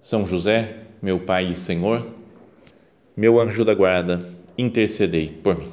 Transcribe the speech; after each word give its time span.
são 0.00 0.26
José, 0.26 0.76
meu 1.02 1.20
Pai 1.20 1.46
e 1.46 1.56
Senhor, 1.56 2.06
meu 3.16 3.40
anjo 3.40 3.64
da 3.64 3.74
guarda, 3.74 4.24
intercedei 4.58 5.28
por 5.28 5.58
mim. 5.58 5.70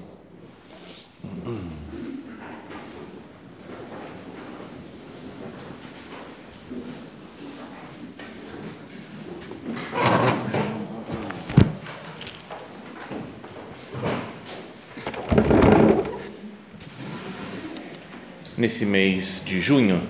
Nesse 18.58 18.86
mês 18.86 19.44
de 19.46 19.60
junho, 19.60 20.02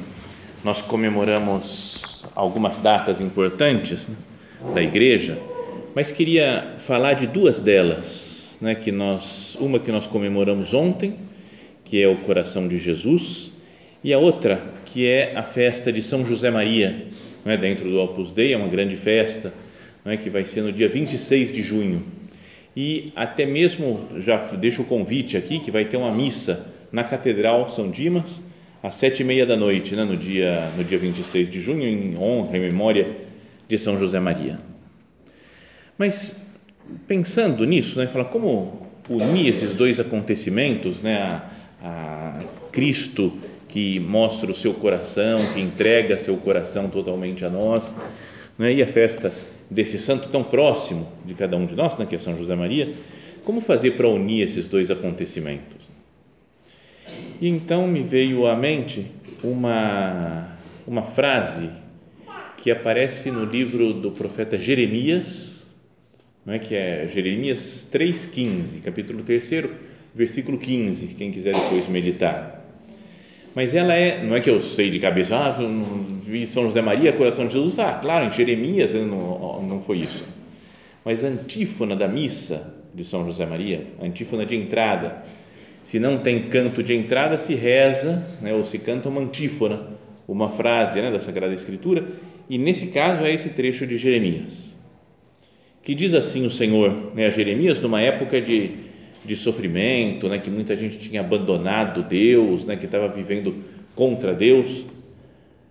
nós 0.63 0.79
comemoramos 0.81 2.12
algumas 2.35 2.77
datas 2.77 3.21
importantes 3.21 4.07
né, 4.07 4.15
da 4.73 4.81
igreja, 4.81 5.37
mas 5.95 6.11
queria 6.11 6.75
falar 6.77 7.13
de 7.13 7.27
duas 7.27 7.59
delas, 7.59 8.57
né, 8.59 8.75
que 8.75 8.91
nós, 8.91 9.55
uma 9.59 9.79
que 9.79 9.91
nós 9.91 10.07
comemoramos 10.07 10.73
ontem, 10.73 11.15
que 11.83 12.01
é 12.01 12.07
o 12.07 12.15
coração 12.15 12.67
de 12.67 12.77
Jesus, 12.77 13.51
e 14.03 14.11
a 14.13 14.17
outra 14.17 14.61
que 14.85 15.07
é 15.07 15.33
a 15.35 15.43
festa 15.43 15.91
de 15.91 16.01
São 16.01 16.25
José 16.25 16.49
Maria, 16.49 17.07
né, 17.45 17.57
dentro 17.57 17.89
do 17.89 17.99
Opus 17.99 18.31
Dei, 18.31 18.53
é 18.53 18.57
uma 18.57 18.67
grande 18.67 18.97
festa, 18.97 19.53
né, 20.03 20.17
que 20.17 20.29
vai 20.29 20.45
ser 20.45 20.61
no 20.61 20.71
dia 20.71 20.89
26 20.89 21.51
de 21.51 21.61
junho. 21.61 22.03
E 22.75 23.11
até 23.15 23.45
mesmo, 23.45 24.07
já 24.19 24.37
deixo 24.55 24.81
o 24.81 24.85
convite 24.85 25.37
aqui, 25.37 25.59
que 25.59 25.69
vai 25.69 25.85
ter 25.85 25.97
uma 25.97 26.11
missa 26.11 26.73
na 26.91 27.03
Catedral 27.03 27.69
São 27.69 27.91
Dimas, 27.91 28.41
às 28.83 28.95
sete 28.95 29.21
e 29.21 29.23
meia 29.23 29.45
da 29.45 29.55
noite, 29.55 29.95
né, 29.95 30.03
no, 30.03 30.17
dia, 30.17 30.69
no 30.77 30.83
dia 30.83 30.97
26 30.97 31.49
de 31.49 31.61
junho, 31.61 31.87
em 31.87 32.19
honra 32.19 32.57
e 32.57 32.59
memória 32.59 33.07
de 33.67 33.77
São 33.77 33.97
José 33.97 34.19
Maria. 34.19 34.59
Mas, 35.97 36.47
pensando 37.07 37.63
nisso, 37.63 37.97
né, 37.97 38.07
falar 38.07 38.25
como 38.25 38.85
unir 39.09 39.47
esses 39.47 39.73
dois 39.73 40.01
acontecimentos, 40.01 41.01
né, 41.01 41.17
a, 41.17 41.49
a 41.81 42.43
Cristo 42.73 43.31
que 43.69 44.01
mostra 44.01 44.51
o 44.51 44.53
seu 44.53 44.73
coração, 44.73 45.39
que 45.53 45.61
entrega 45.61 46.17
seu 46.17 46.35
coração 46.35 46.89
totalmente 46.89 47.45
a 47.45 47.49
nós, 47.49 47.95
né, 48.59 48.73
e 48.73 48.83
a 48.83 48.87
festa 48.87 49.31
desse 49.71 49.97
santo 49.97 50.27
tão 50.27 50.43
próximo 50.43 51.07
de 51.25 51.33
cada 51.33 51.55
um 51.55 51.65
de 51.65 51.73
nós, 51.73 51.97
né, 51.97 52.05
que 52.05 52.15
é 52.15 52.19
São 52.19 52.37
José 52.37 52.53
Maria, 52.53 52.89
como 53.45 53.61
fazer 53.61 53.91
para 53.91 54.09
unir 54.09 54.43
esses 54.43 54.67
dois 54.67 54.91
acontecimentos? 54.91 55.82
E 57.41 57.49
então 57.49 57.87
me 57.87 58.01
veio 58.01 58.45
à 58.45 58.55
mente 58.55 59.05
uma, 59.43 60.55
uma 60.87 61.01
frase 61.01 61.69
que 62.57 62.71
aparece 62.71 63.29
no 63.29 63.43
livro 63.43 63.93
do 63.93 64.11
profeta 64.11 64.57
Jeremias, 64.57 65.67
não 66.45 66.53
é, 66.53 66.59
que 66.59 66.75
é 66.75 67.07
Jeremias 67.07 67.89
3,15, 67.91 68.81
capítulo 68.81 69.23
3, 69.23 69.65
versículo 70.15 70.57
15, 70.57 71.07
quem 71.15 71.31
quiser 71.31 71.53
depois 71.53 71.87
meditar. 71.87 72.61
Mas 73.55 73.75
ela 73.75 73.93
é, 73.93 74.23
não 74.23 74.35
é 74.35 74.39
que 74.39 74.49
eu 74.49 74.61
sei 74.61 74.89
de 74.89 74.99
cabeça, 74.99 75.35
ah, 75.35 75.55
vi 76.21 76.47
São 76.47 76.63
José 76.63 76.81
Maria, 76.81 77.13
coração 77.13 77.45
de 77.45 77.53
Jesus, 77.53 77.77
ah, 77.79 77.93
claro, 78.01 78.25
em 78.25 78.31
Jeremias 78.31 78.93
não, 78.93 79.61
não 79.61 79.81
foi 79.81 79.99
isso. 79.99 80.25
Mas 81.05 81.23
a 81.23 81.27
antífona 81.27 81.95
da 81.95 82.07
missa 82.07 82.73
de 82.93 83.03
São 83.03 83.25
José 83.25 83.45
Maria, 83.45 83.85
a 84.01 84.05
antífona 84.05 84.45
de 84.45 84.55
entrada, 84.55 85.23
se 85.83 85.99
não 85.99 86.17
tem 86.17 86.43
canto 86.43 86.81
de 86.81 86.93
entrada, 86.93 87.37
se 87.37 87.53
reza, 87.53 88.25
né, 88.41 88.53
ou 88.53 88.63
se 88.63 88.79
canta 88.79 89.09
uma 89.09 89.21
antífona, 89.21 89.81
uma 90.27 90.49
frase 90.49 91.01
né, 91.01 91.11
da 91.11 91.19
Sagrada 91.19 91.53
Escritura, 91.53 92.05
e 92.49 92.57
nesse 92.57 92.87
caso 92.87 93.23
é 93.23 93.33
esse 93.33 93.49
trecho 93.49 93.85
de 93.85 93.97
Jeremias, 93.97 94.77
que 95.83 95.93
diz 95.93 96.13
assim 96.13 96.45
o 96.45 96.49
Senhor 96.49 97.11
né, 97.13 97.27
a 97.27 97.29
Jeremias, 97.29 97.79
numa 97.81 98.01
época 98.01 98.41
de, 98.41 98.71
de 99.25 99.35
sofrimento, 99.35 100.29
né, 100.29 100.39
que 100.39 100.49
muita 100.49 100.75
gente 100.77 100.97
tinha 100.97 101.19
abandonado 101.19 102.03
Deus, 102.03 102.63
né, 102.63 102.77
que 102.77 102.85
estava 102.85 103.09
vivendo 103.09 103.53
contra 103.93 104.33
Deus. 104.33 104.85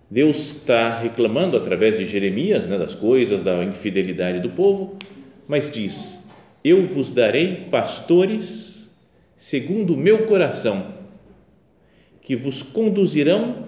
Deus 0.09 0.37
está 0.37 0.89
reclamando 0.99 1.57
através 1.57 1.97
de 1.97 2.05
Jeremias 2.05 2.65
né, 2.67 2.77
das 2.77 2.93
coisas, 2.93 3.41
da 3.41 3.63
infidelidade 3.63 4.39
do 4.39 4.51
povo, 4.51 4.95
mas 5.47 5.71
diz: 5.71 6.23
Eu 6.63 6.85
vos 6.85 7.09
darei 7.09 7.67
pastores 7.71 8.72
segundo 9.43 9.95
o 9.95 9.97
meu 9.97 10.19
coração, 10.19 10.85
que 12.21 12.33
vos 12.33 12.63
conduzirão 12.63 13.65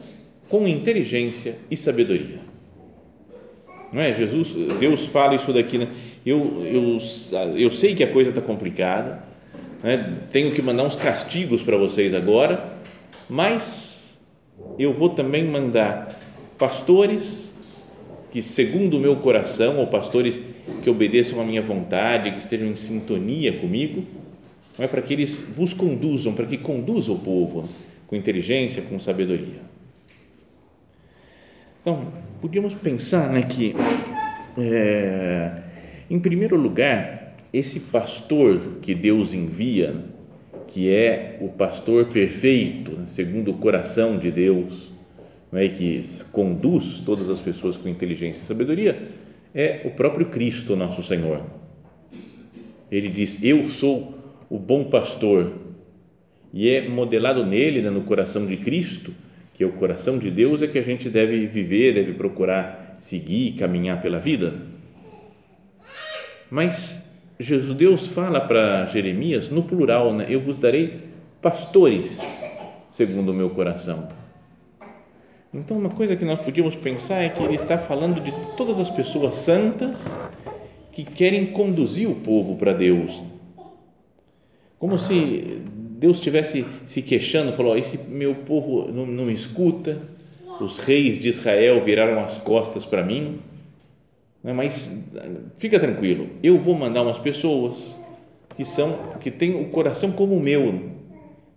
com 0.47 0.65
inteligência 0.65 1.57
e 1.69 1.75
sabedoria. 1.75 2.39
Não 3.91 3.99
é? 3.99 4.13
Jesus, 4.13 4.55
Deus 4.79 5.07
fala 5.07 5.35
isso 5.35 5.51
daqui, 5.51 5.77
né? 5.77 5.89
eu, 6.25 6.63
eu, 6.65 6.97
eu 7.57 7.69
sei 7.69 7.93
que 7.93 8.05
a 8.05 8.07
coisa 8.07 8.29
está 8.29 8.41
complicada, 8.41 9.21
né? 9.83 10.17
tenho 10.31 10.53
que 10.53 10.61
mandar 10.61 10.83
uns 10.83 10.95
castigos 10.95 11.61
para 11.61 11.75
vocês 11.75 12.13
agora, 12.13 12.77
mas 13.29 14.17
eu 14.79 14.93
vou 14.93 15.09
também 15.09 15.43
mandar 15.43 16.17
pastores 16.57 17.53
que, 18.31 18.41
segundo 18.41 18.95
o 18.95 18.99
meu 18.99 19.17
coração, 19.17 19.75
ou 19.79 19.87
pastores 19.87 20.41
que 20.81 20.89
obedeçam 20.89 21.41
à 21.41 21.43
minha 21.43 21.61
vontade, 21.61 22.31
que 22.31 22.39
estejam 22.39 22.65
em 22.65 22.77
sintonia 22.77 23.59
comigo, 23.59 24.05
não 24.77 24.85
é 24.85 24.87
para 24.87 25.01
que 25.01 25.13
eles 25.13 25.53
vos 25.55 25.73
conduzam, 25.73 26.33
para 26.33 26.45
que 26.45 26.57
conduza 26.57 27.11
o 27.11 27.19
povo 27.19 27.67
com 28.07 28.15
inteligência, 28.15 28.81
com 28.83 28.99
sabedoria. 28.99 29.61
Então, 31.81 32.11
podíamos 32.41 32.73
pensar 32.73 33.29
né, 33.31 33.41
que, 33.41 33.75
é, 34.57 35.61
em 36.09 36.19
primeiro 36.19 36.57
lugar, 36.57 37.35
esse 37.53 37.79
pastor 37.79 38.79
que 38.81 38.93
Deus 38.93 39.33
envia, 39.33 39.95
que 40.67 40.91
é 40.91 41.37
o 41.39 41.47
pastor 41.47 42.05
perfeito, 42.07 42.91
né, 42.91 43.05
segundo 43.07 43.51
o 43.51 43.57
coração 43.57 44.17
de 44.17 44.29
Deus, 44.31 44.91
não 45.51 45.59
é, 45.59 45.69
que 45.69 46.01
conduz 46.31 46.99
todas 46.99 47.29
as 47.29 47.39
pessoas 47.39 47.77
com 47.77 47.87
inteligência 47.87 48.41
e 48.41 48.45
sabedoria, 48.45 49.07
é 49.53 49.81
o 49.85 49.91
próprio 49.91 50.25
Cristo, 50.25 50.75
nosso 50.75 51.01
Senhor. 51.01 51.43
Ele 52.91 53.09
diz: 53.09 53.41
Eu 53.41 53.65
sou 53.67 54.14
o 54.49 54.59
bom 54.59 54.85
pastor, 54.85 55.51
e 56.53 56.69
é 56.69 56.87
modelado 56.87 57.45
nele, 57.45 57.81
né, 57.81 57.89
no 57.89 58.01
coração 58.01 58.45
de 58.45 58.57
Cristo, 58.57 59.13
que 59.53 59.63
é 59.63 59.67
o 59.67 59.71
coração 59.73 60.17
de 60.17 60.29
Deus, 60.29 60.61
é 60.61 60.67
que 60.67 60.77
a 60.77 60.81
gente 60.81 61.09
deve 61.09 61.47
viver, 61.47 61.93
deve 61.93 62.13
procurar 62.13 62.97
seguir, 62.99 63.53
caminhar 63.53 64.01
pela 64.01 64.19
vida. 64.19 64.53
Mas 66.49 67.03
Jesus 67.39 67.75
Deus 67.75 68.07
fala 68.07 68.39
para 68.39 68.85
Jeremias 68.85 69.49
no 69.49 69.63
plural, 69.63 70.13
né? 70.13 70.25
Eu 70.29 70.39
vos 70.39 70.57
darei 70.57 70.99
pastores 71.41 72.43
segundo 72.89 73.31
o 73.31 73.33
meu 73.33 73.49
coração. 73.49 74.07
Então, 75.53 75.77
uma 75.77 75.89
coisa 75.89 76.15
que 76.15 76.25
nós 76.25 76.39
podíamos 76.39 76.75
pensar 76.75 77.23
é 77.23 77.29
que 77.29 77.41
ele 77.41 77.55
está 77.55 77.77
falando 77.77 78.21
de 78.21 78.33
todas 78.55 78.79
as 78.79 78.89
pessoas 78.89 79.35
santas 79.35 80.19
que 80.91 81.03
querem 81.03 81.47
conduzir 81.47 82.09
o 82.09 82.15
povo 82.15 82.57
para 82.57 82.73
Deus 82.73 83.21
como 84.85 84.99
se 84.99 85.63
Deus 85.97 86.17
estivesse 86.17 86.63
se 86.85 87.01
queixando, 87.01 87.51
falou: 87.51 87.75
esse 87.75 87.97
meu 88.07 88.35
povo 88.35 88.91
não, 88.91 89.03
não 89.03 89.31
escuta, 89.31 89.97
os 90.61 90.77
reis 90.77 91.17
de 91.17 91.27
Israel 91.27 91.83
viraram 91.83 92.23
as 92.23 92.37
costas 92.37 92.85
para 92.85 93.01
mim, 93.01 93.39
né, 94.43 94.53
mas 94.53 95.03
fica 95.57 95.79
tranquilo, 95.79 96.29
eu 96.43 96.59
vou 96.59 96.75
mandar 96.75 97.01
umas 97.01 97.17
pessoas 97.17 97.97
que 98.55 98.63
são 98.63 98.95
que 99.19 99.31
têm 99.31 99.59
o 99.59 99.69
coração 99.69 100.11
como 100.11 100.35
o 100.35 100.39
meu, 100.39 100.83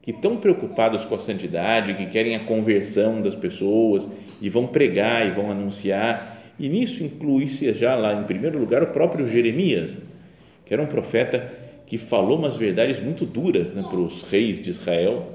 que 0.01 0.11
estão 0.11 0.39
preocupados 0.39 1.05
com 1.05 1.15
a 1.15 1.19
santidade, 1.19 1.97
que 1.97 2.07
querem 2.07 2.35
a 2.35 2.47
conversão 2.47 3.21
das 3.21 3.37
pessoas 3.37 4.09
e 4.41 4.49
vão 4.49 4.67
pregar 4.67 5.27
e 5.27 5.33
vão 5.33 5.51
anunciar. 5.51 6.41
E 6.59 6.67
nisso 6.67 7.05
inclui-se 7.05 7.75
já 7.75 7.95
lá 7.95 8.15
em 8.15 8.25
primeiro 8.25 8.59
lugar 8.59 8.83
o 8.83 8.87
próprio 8.87 9.29
Jeremias, 9.29 9.99
que 10.65 10.73
era 10.73 10.83
um 10.83 10.87
profeta 10.87 11.57
que 11.88 11.96
falou 11.96 12.38
umas 12.38 12.56
verdades 12.58 13.02
muito 13.02 13.25
duras 13.25 13.73
né, 13.73 13.82
para 13.82 13.99
os 13.99 14.20
reis 14.31 14.61
de 14.62 14.69
Israel 14.69 15.26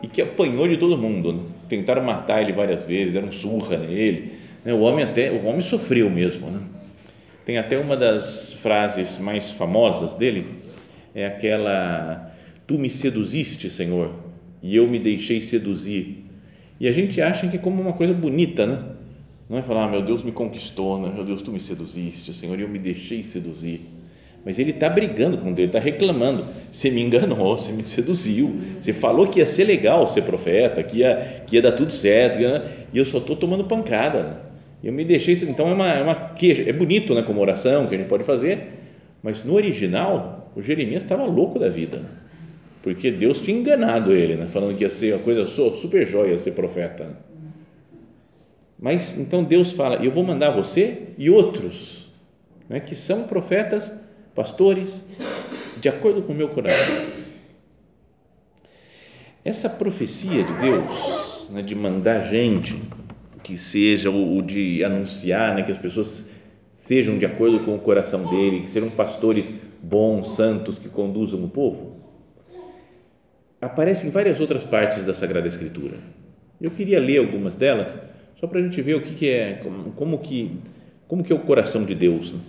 e 0.00 0.06
que 0.06 0.22
apanhou 0.22 0.68
de 0.68 0.76
todo 0.76 0.96
mundo. 0.96 1.32
Né? 1.32 1.42
Tentaram 1.68 2.02
matar 2.04 2.40
ele 2.40 2.52
várias 2.52 2.84
vezes, 2.84 3.12
deram 3.12 3.32
surra 3.32 3.76
nele. 3.76 4.34
Né? 4.64 4.72
O 4.72 4.80
homem 4.80 5.04
até 5.04 5.32
o 5.32 5.44
homem 5.44 5.60
sofreu 5.60 6.08
mesmo. 6.08 6.48
Né? 6.48 6.60
Tem 7.44 7.58
até 7.58 7.76
uma 7.76 7.96
das 7.96 8.52
frases 8.52 9.18
mais 9.18 9.50
famosas 9.50 10.14
dele, 10.14 10.46
é 11.12 11.26
aquela: 11.26 12.32
Tu 12.68 12.78
me 12.78 12.88
seduziste, 12.88 13.68
Senhor, 13.68 14.12
e 14.62 14.76
eu 14.76 14.86
me 14.86 15.00
deixei 15.00 15.40
seduzir. 15.40 16.24
E 16.78 16.86
a 16.86 16.92
gente 16.92 17.20
acha 17.20 17.48
que 17.48 17.56
é 17.56 17.58
como 17.58 17.82
uma 17.82 17.92
coisa 17.92 18.14
bonita, 18.14 18.64
né? 18.64 18.80
Não 19.48 19.58
é 19.58 19.62
falar, 19.62 19.84
ah, 19.84 19.88
meu 19.88 20.02
Deus 20.02 20.22
me 20.22 20.32
conquistou, 20.32 21.00
né? 21.00 21.12
meu 21.14 21.24
Deus, 21.24 21.40
tu 21.40 21.52
me 21.52 21.60
seduziste, 21.60 22.34
Senhor, 22.34 22.58
e 22.58 22.62
eu 22.62 22.68
me 22.68 22.78
deixei 22.78 23.22
seduzir. 23.22 23.95
Mas 24.46 24.60
ele 24.60 24.70
está 24.70 24.88
brigando 24.88 25.38
com 25.38 25.52
Deus, 25.52 25.66
está 25.66 25.80
reclamando. 25.80 26.46
Você 26.70 26.88
me 26.88 27.02
enganou, 27.02 27.58
você 27.58 27.72
me 27.72 27.84
seduziu, 27.84 28.54
você 28.80 28.92
falou 28.92 29.26
que 29.26 29.40
ia 29.40 29.44
ser 29.44 29.64
legal 29.64 30.06
ser 30.06 30.22
profeta, 30.22 30.84
que 30.84 30.98
ia, 30.98 31.42
que 31.44 31.56
ia 31.56 31.62
dar 31.62 31.72
tudo 31.72 31.90
certo, 31.90 32.38
e 32.38 32.96
eu 32.96 33.04
só 33.04 33.18
estou 33.18 33.34
tomando 33.34 33.64
pancada. 33.64 34.40
Eu 34.84 34.92
me 34.92 35.04
deixei. 35.04 35.34
Então 35.48 35.68
é 35.68 35.74
uma, 35.74 35.92
é 35.92 36.00
uma 36.00 36.14
queixa. 36.14 36.62
É 36.62 36.72
bonito 36.72 37.12
né, 37.12 37.22
como 37.22 37.40
oração 37.40 37.88
que 37.88 37.96
a 37.96 37.98
gente 37.98 38.06
pode 38.06 38.22
fazer, 38.22 38.68
mas 39.20 39.42
no 39.42 39.52
original, 39.52 40.52
o 40.54 40.62
Jeremias 40.62 41.02
estava 41.02 41.24
louco 41.24 41.58
da 41.58 41.68
vida, 41.68 42.02
porque 42.84 43.10
Deus 43.10 43.40
tinha 43.40 43.58
enganado 43.58 44.12
ele, 44.12 44.36
né, 44.36 44.46
falando 44.46 44.76
que 44.76 44.84
ia 44.84 44.90
ser 44.90 45.14
uma 45.14 45.24
coisa 45.24 45.44
super 45.44 46.06
joia 46.06 46.38
ser 46.38 46.52
profeta. 46.52 47.18
Mas 48.78 49.18
então 49.18 49.42
Deus 49.42 49.72
fala: 49.72 49.96
Eu 49.96 50.12
vou 50.12 50.22
mandar 50.22 50.50
você 50.50 50.98
e 51.18 51.28
outros, 51.28 52.12
né, 52.68 52.78
que 52.78 52.94
são 52.94 53.24
profetas 53.24 54.05
pastores, 54.36 55.02
de 55.80 55.88
acordo 55.88 56.22
com 56.22 56.34
o 56.34 56.36
meu 56.36 56.50
coração. 56.50 57.06
Essa 59.42 59.70
profecia 59.70 60.44
de 60.44 60.52
Deus, 60.58 61.48
né, 61.50 61.62
de 61.62 61.74
mandar 61.74 62.20
gente 62.20 62.76
que 63.42 63.56
seja 63.56 64.10
o, 64.10 64.42
de 64.42 64.84
anunciar, 64.84 65.54
né, 65.54 65.62
que 65.62 65.72
as 65.72 65.78
pessoas 65.78 66.28
sejam 66.74 67.16
de 67.16 67.24
acordo 67.24 67.60
com 67.60 67.74
o 67.74 67.78
coração 67.78 68.26
dele, 68.26 68.60
que 68.60 68.68
sejam 68.68 68.90
pastores 68.90 69.50
bons, 69.82 70.36
santos, 70.36 70.78
que 70.78 70.88
conduzam 70.88 71.42
o 71.42 71.48
povo, 71.48 71.96
aparece 73.60 74.06
em 74.06 74.10
várias 74.10 74.38
outras 74.38 74.64
partes 74.64 75.04
da 75.04 75.14
Sagrada 75.14 75.48
Escritura. 75.48 75.96
Eu 76.60 76.70
queria 76.70 77.00
ler 77.00 77.18
algumas 77.18 77.56
delas, 77.56 77.96
só 78.34 78.46
para 78.46 78.60
a 78.60 78.62
gente 78.62 78.82
ver 78.82 78.96
o 78.96 79.00
que, 79.00 79.14
que 79.14 79.30
é, 79.30 79.54
como, 79.62 79.92
como, 79.92 80.18
que, 80.18 80.58
como 81.08 81.24
que 81.24 81.32
é 81.32 81.36
o 81.36 81.40
coração 81.40 81.84
de 81.84 81.94
Deus. 81.94 82.32
Né? 82.32 82.40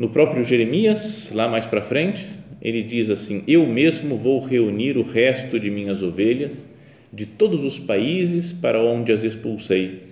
No 0.00 0.08
próprio 0.08 0.42
Jeremias, 0.42 1.30
lá 1.34 1.46
mais 1.46 1.66
para 1.66 1.82
frente, 1.82 2.26
ele 2.62 2.82
diz 2.82 3.10
assim: 3.10 3.44
Eu 3.46 3.66
mesmo 3.66 4.16
vou 4.16 4.40
reunir 4.40 4.96
o 4.96 5.02
resto 5.02 5.60
de 5.60 5.70
minhas 5.70 6.02
ovelhas 6.02 6.66
de 7.12 7.26
todos 7.26 7.62
os 7.62 7.78
países 7.78 8.50
para 8.50 8.82
onde 8.82 9.12
as 9.12 9.24
expulsei. 9.24 10.04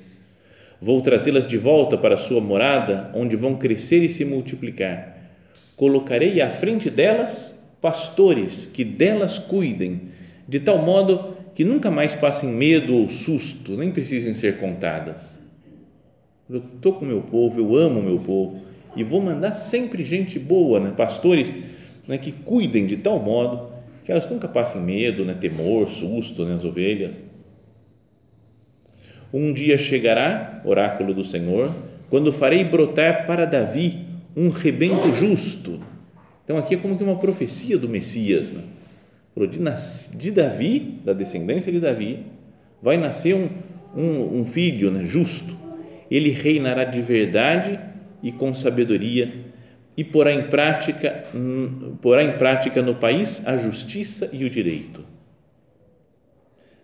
Vou 0.79 1.01
trazê-las 1.01 1.47
de 1.47 1.57
volta 1.57 1.97
para 1.97 2.19
sua 2.19 2.39
morada, 2.39 3.11
onde 3.15 3.35
vão 3.35 3.57
crescer 3.57 4.03
e 4.05 4.11
se 4.11 4.27
multiplicar. 4.27 5.17
Colocarei 5.75 6.43
à 6.43 6.51
frente 6.51 6.91
delas 6.91 7.59
pastores 7.81 8.67
que 8.67 8.85
delas 8.85 9.39
cuidem, 9.39 10.03
de 10.47 10.61
tal 10.61 10.85
modo 10.85 11.35
que 11.55 11.65
nunca 11.65 11.91
mais 11.91 12.15
passem 12.15 12.51
medo 12.51 12.95
ou 12.95 13.09
susto, 13.09 13.75
nem 13.75 13.91
precisem 13.91 14.35
ser 14.35 14.59
contadas. 14.59 15.41
Eu 16.51 16.59
estou 16.59 16.93
com 16.93 17.07
meu 17.07 17.23
povo, 17.23 17.59
eu 17.59 17.75
amo 17.75 18.03
meu 18.03 18.19
povo 18.19 18.68
e 18.99 19.05
vou 19.05 19.23
mandar 19.23 19.53
sempre 19.53 20.05
gente 20.05 20.39
boa, 20.41 20.81
né? 20.81 20.93
pastores 20.97 21.55
né? 22.07 22.19
que 22.19 22.33
cuidem 22.33 22.85
de 22.85 22.97
tal 22.97 23.21
modo 23.21 23.71
que 24.05 24.11
elas 24.11 24.29
nunca 24.29 24.49
passem 24.49 24.81
medo, 24.81 25.25
né? 25.25 25.35
temor, 25.35 25.89
susto 25.89 26.45
nas 26.45 26.65
né? 26.65 26.69
ovelhas. 26.69 27.21
Um 29.33 29.53
dia 29.53 29.79
chegará, 29.79 30.61
oráculo 30.65 31.15
do 31.15 31.25
Senhor, 31.25 31.73
quando 32.11 32.33
farei 32.33 32.65
brotar 32.65 33.25
para 33.25 33.45
Davi 33.45 33.99
um 34.35 34.49
rebento 34.49 35.13
justo. 35.15 35.79
Então, 36.43 36.57
aqui 36.57 36.75
é 36.75 36.79
como 36.79 36.97
que 36.97 37.05
uma 37.05 37.19
profecia 37.19 37.79
do 37.79 37.89
Messias. 37.89 38.51
Né? 38.51 38.63
De 40.17 40.31
Davi, 40.33 41.01
da 41.05 41.13
descendência 41.13 41.71
de 41.71 41.79
Davi, 41.79 42.25
vai 42.83 42.97
nascer 42.97 43.35
um, 43.35 43.49
um, 43.95 44.41
um 44.41 44.45
filho 44.45 44.91
né? 44.91 45.05
justo. 45.07 45.55
Ele 46.11 46.31
reinará 46.31 46.85
de 46.85 47.03
verdade 47.03 47.79
e 48.23 48.33
com 48.33 48.55
sabedoria 48.55 49.33
e 49.97 50.05
porá 50.05 50.33
em 50.33 50.49
prática 50.49 51.25
porá 52.01 52.23
em 52.23 52.39
prática 52.39 52.81
no 52.81 52.95
país 52.95 53.45
a 53.47 53.57
justiça 53.57 54.31
e 54.33 54.45
o 54.45 54.51
direito. 54.51 55.05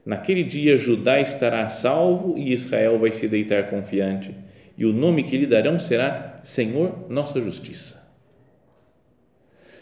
Naquele 0.04 0.42
dia 0.42 0.76
Judá 0.76 1.20
estará 1.20 1.68
salvo 1.68 2.36
e 2.36 2.52
Israel 2.52 2.98
vai 2.98 3.12
se 3.12 3.28
deitar 3.28 3.70
confiante, 3.70 4.34
e 4.76 4.84
o 4.84 4.92
nome 4.92 5.22
que 5.22 5.38
lhe 5.38 5.46
darão 5.46 5.78
será 5.78 6.40
Senhor 6.42 7.06
nossa 7.08 7.40
justiça. 7.40 8.04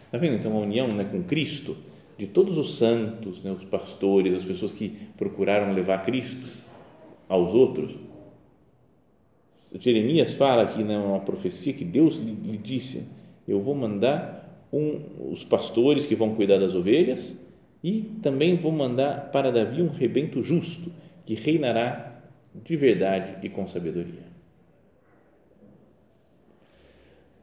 Está 0.05 0.19
vendo 0.19 0.37
então 0.37 0.55
a 0.55 0.61
união 0.61 0.89
né, 0.89 1.09
com 1.11 1.23
Cristo 1.23 1.77
de 2.19 2.27
todos 2.27 2.59
os 2.59 2.77
santos, 2.77 3.43
né, 3.43 3.51
os 3.51 3.65
pastores, 3.65 4.35
as 4.35 4.45
pessoas 4.45 4.73
que 4.73 4.91
procuraram 5.17 5.73
levar 5.73 6.05
Cristo 6.05 6.47
aos 7.29 7.55
outros 7.55 7.97
Jeremias 9.79 10.35
fala 10.35 10.63
aqui 10.63 10.83
né, 10.83 10.97
profecia 11.25 11.73
que 11.73 11.85
Deus 11.85 12.17
lhe 12.17 12.57
disse: 12.57 13.09
Eu 13.47 13.61
vou 13.61 13.75
mandar 13.75 14.67
um, 14.73 15.31
os 15.31 15.45
pastores 15.45 16.07
que 16.07 16.15
vão 16.15 16.35
cuidar 16.35 16.59
das 16.59 16.75
ovelhas 16.75 17.39
e 17.83 18.03
também 18.23 18.57
vou 18.57 18.73
mandar 18.73 19.31
para 19.31 19.51
Davi 19.51 19.83
um 19.83 19.89
rebento 19.89 20.43
justo 20.43 20.93
que 21.25 21.35
reinará 21.35 22.23
de 22.55 22.77
verdade 22.77 23.37
e 23.43 23.49
com 23.49 23.67
sabedoria. 23.67 24.33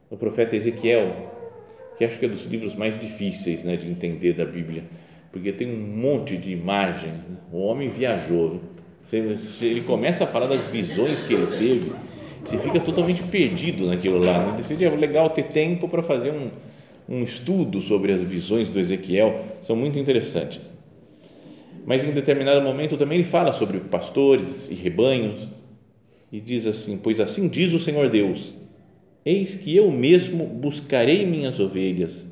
O 0.09 0.17
profeta 0.17 0.55
Ezequiel, 0.55 1.13
que 1.97 2.03
acho 2.03 2.17
que 2.17 2.25
é 2.25 2.29
dos 2.29 2.45
livros 2.45 2.73
mais 2.75 2.99
difíceis 2.99 3.63
né, 3.63 3.75
de 3.75 3.89
entender 3.89 4.33
da 4.33 4.45
Bíblia, 4.45 4.83
porque 5.31 5.51
tem 5.51 5.71
um 5.71 5.97
monte 5.97 6.35
de 6.37 6.51
imagens. 6.51 7.25
Né? 7.25 7.37
O 7.51 7.59
homem 7.59 7.89
viajou. 7.89 8.61
Ele 9.11 9.81
começa 9.81 10.23
a 10.23 10.27
falar 10.27 10.47
das 10.47 10.65
visões 10.67 11.23
que 11.23 11.33
ele 11.33 11.47
teve 11.57 11.91
você 12.43 12.57
fica 12.57 12.79
totalmente 12.79 13.21
perdido 13.23 13.85
naquilo 13.85 14.19
lá. 14.19 14.53
Né? 14.53 14.63
Seria 14.63 14.89
legal 14.95 15.29
ter 15.29 15.43
tempo 15.43 15.87
para 15.87 16.01
fazer 16.01 16.31
um, 16.31 16.49
um 17.07 17.23
estudo 17.23 17.81
sobre 17.81 18.11
as 18.11 18.21
visões 18.21 18.69
do 18.69 18.79
Ezequiel, 18.79 19.45
são 19.61 19.75
muito 19.75 19.99
interessantes. 19.99 20.59
Mas 21.85 22.03
em 22.03 22.11
determinado 22.11 22.61
momento 22.61 22.97
também 22.97 23.19
ele 23.19 23.27
fala 23.27 23.51
sobre 23.53 23.79
pastores 23.79 24.69
e 24.69 24.75
rebanhos 24.75 25.47
e 26.31 26.39
diz 26.39 26.67
assim: 26.67 26.97
Pois 26.97 27.19
assim 27.19 27.47
diz 27.47 27.73
o 27.73 27.79
Senhor 27.79 28.09
Deus: 28.09 28.53
Eis 29.25 29.55
que 29.55 29.75
eu 29.75 29.89
mesmo 29.91 30.45
buscarei 30.45 31.25
minhas 31.25 31.59
ovelhas 31.59 32.25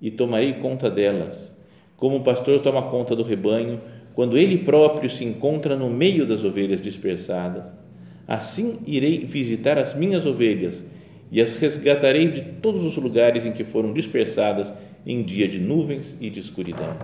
e 0.00 0.10
tomarei 0.10 0.54
conta 0.54 0.90
delas, 0.90 1.56
como 1.96 2.16
o 2.16 2.22
pastor 2.22 2.60
toma 2.60 2.82
conta 2.82 3.14
do 3.14 3.22
rebanho, 3.22 3.80
quando 4.14 4.38
ele 4.38 4.58
próprio 4.58 5.10
se 5.10 5.24
encontra 5.24 5.76
no 5.76 5.90
meio 5.90 6.26
das 6.26 6.44
ovelhas 6.44 6.80
dispersadas 6.80 7.84
Assim 8.26 8.78
irei 8.86 9.24
visitar 9.24 9.78
as 9.78 9.94
minhas 9.94 10.24
ovelhas 10.24 10.84
e 11.30 11.40
as 11.40 11.54
resgatarei 11.54 12.30
de 12.30 12.42
todos 12.42 12.84
os 12.84 12.96
lugares 12.96 13.44
em 13.44 13.52
que 13.52 13.64
foram 13.64 13.92
dispersadas 13.92 14.72
em 15.06 15.22
dia 15.22 15.46
de 15.46 15.58
nuvens 15.58 16.16
e 16.20 16.30
de 16.30 16.40
escuridão. 16.40 16.96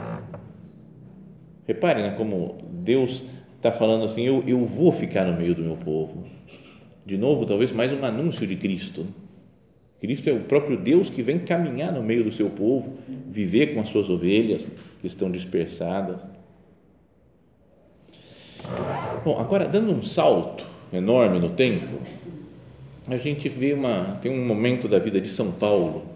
Reparem 1.66 2.04
né, 2.04 2.14
como 2.16 2.58
Deus 2.82 3.24
está 3.56 3.70
falando 3.70 4.04
assim: 4.04 4.24
eu, 4.24 4.42
eu 4.46 4.64
vou 4.64 4.90
ficar 4.90 5.26
no 5.26 5.36
meio 5.36 5.54
do 5.54 5.62
meu 5.62 5.76
povo. 5.76 6.26
De 7.04 7.18
novo, 7.18 7.44
talvez 7.44 7.72
mais 7.72 7.92
um 7.92 8.02
anúncio 8.04 8.46
de 8.46 8.56
Cristo. 8.56 9.06
Cristo 10.00 10.30
é 10.30 10.32
o 10.32 10.40
próprio 10.40 10.78
Deus 10.78 11.10
que 11.10 11.20
vem 11.20 11.40
caminhar 11.40 11.92
no 11.92 12.02
meio 12.02 12.24
do 12.24 12.32
seu 12.32 12.48
povo, 12.48 12.96
viver 13.28 13.74
com 13.74 13.80
as 13.80 13.88
suas 13.88 14.08
ovelhas 14.08 14.66
que 14.98 15.06
estão 15.06 15.30
dispersadas. 15.30 16.22
Bom, 19.24 19.38
agora 19.38 19.66
dando 19.66 19.92
um 19.92 20.02
salto 20.02 20.66
enorme 20.92 21.38
no 21.38 21.50
tempo, 21.50 21.98
a 23.06 23.16
gente 23.16 23.48
vê 23.48 23.72
uma 23.72 24.18
tem 24.22 24.30
um 24.32 24.46
momento 24.46 24.88
da 24.88 24.98
vida 24.98 25.20
de 25.20 25.28
São 25.28 25.52
Paulo 25.52 26.10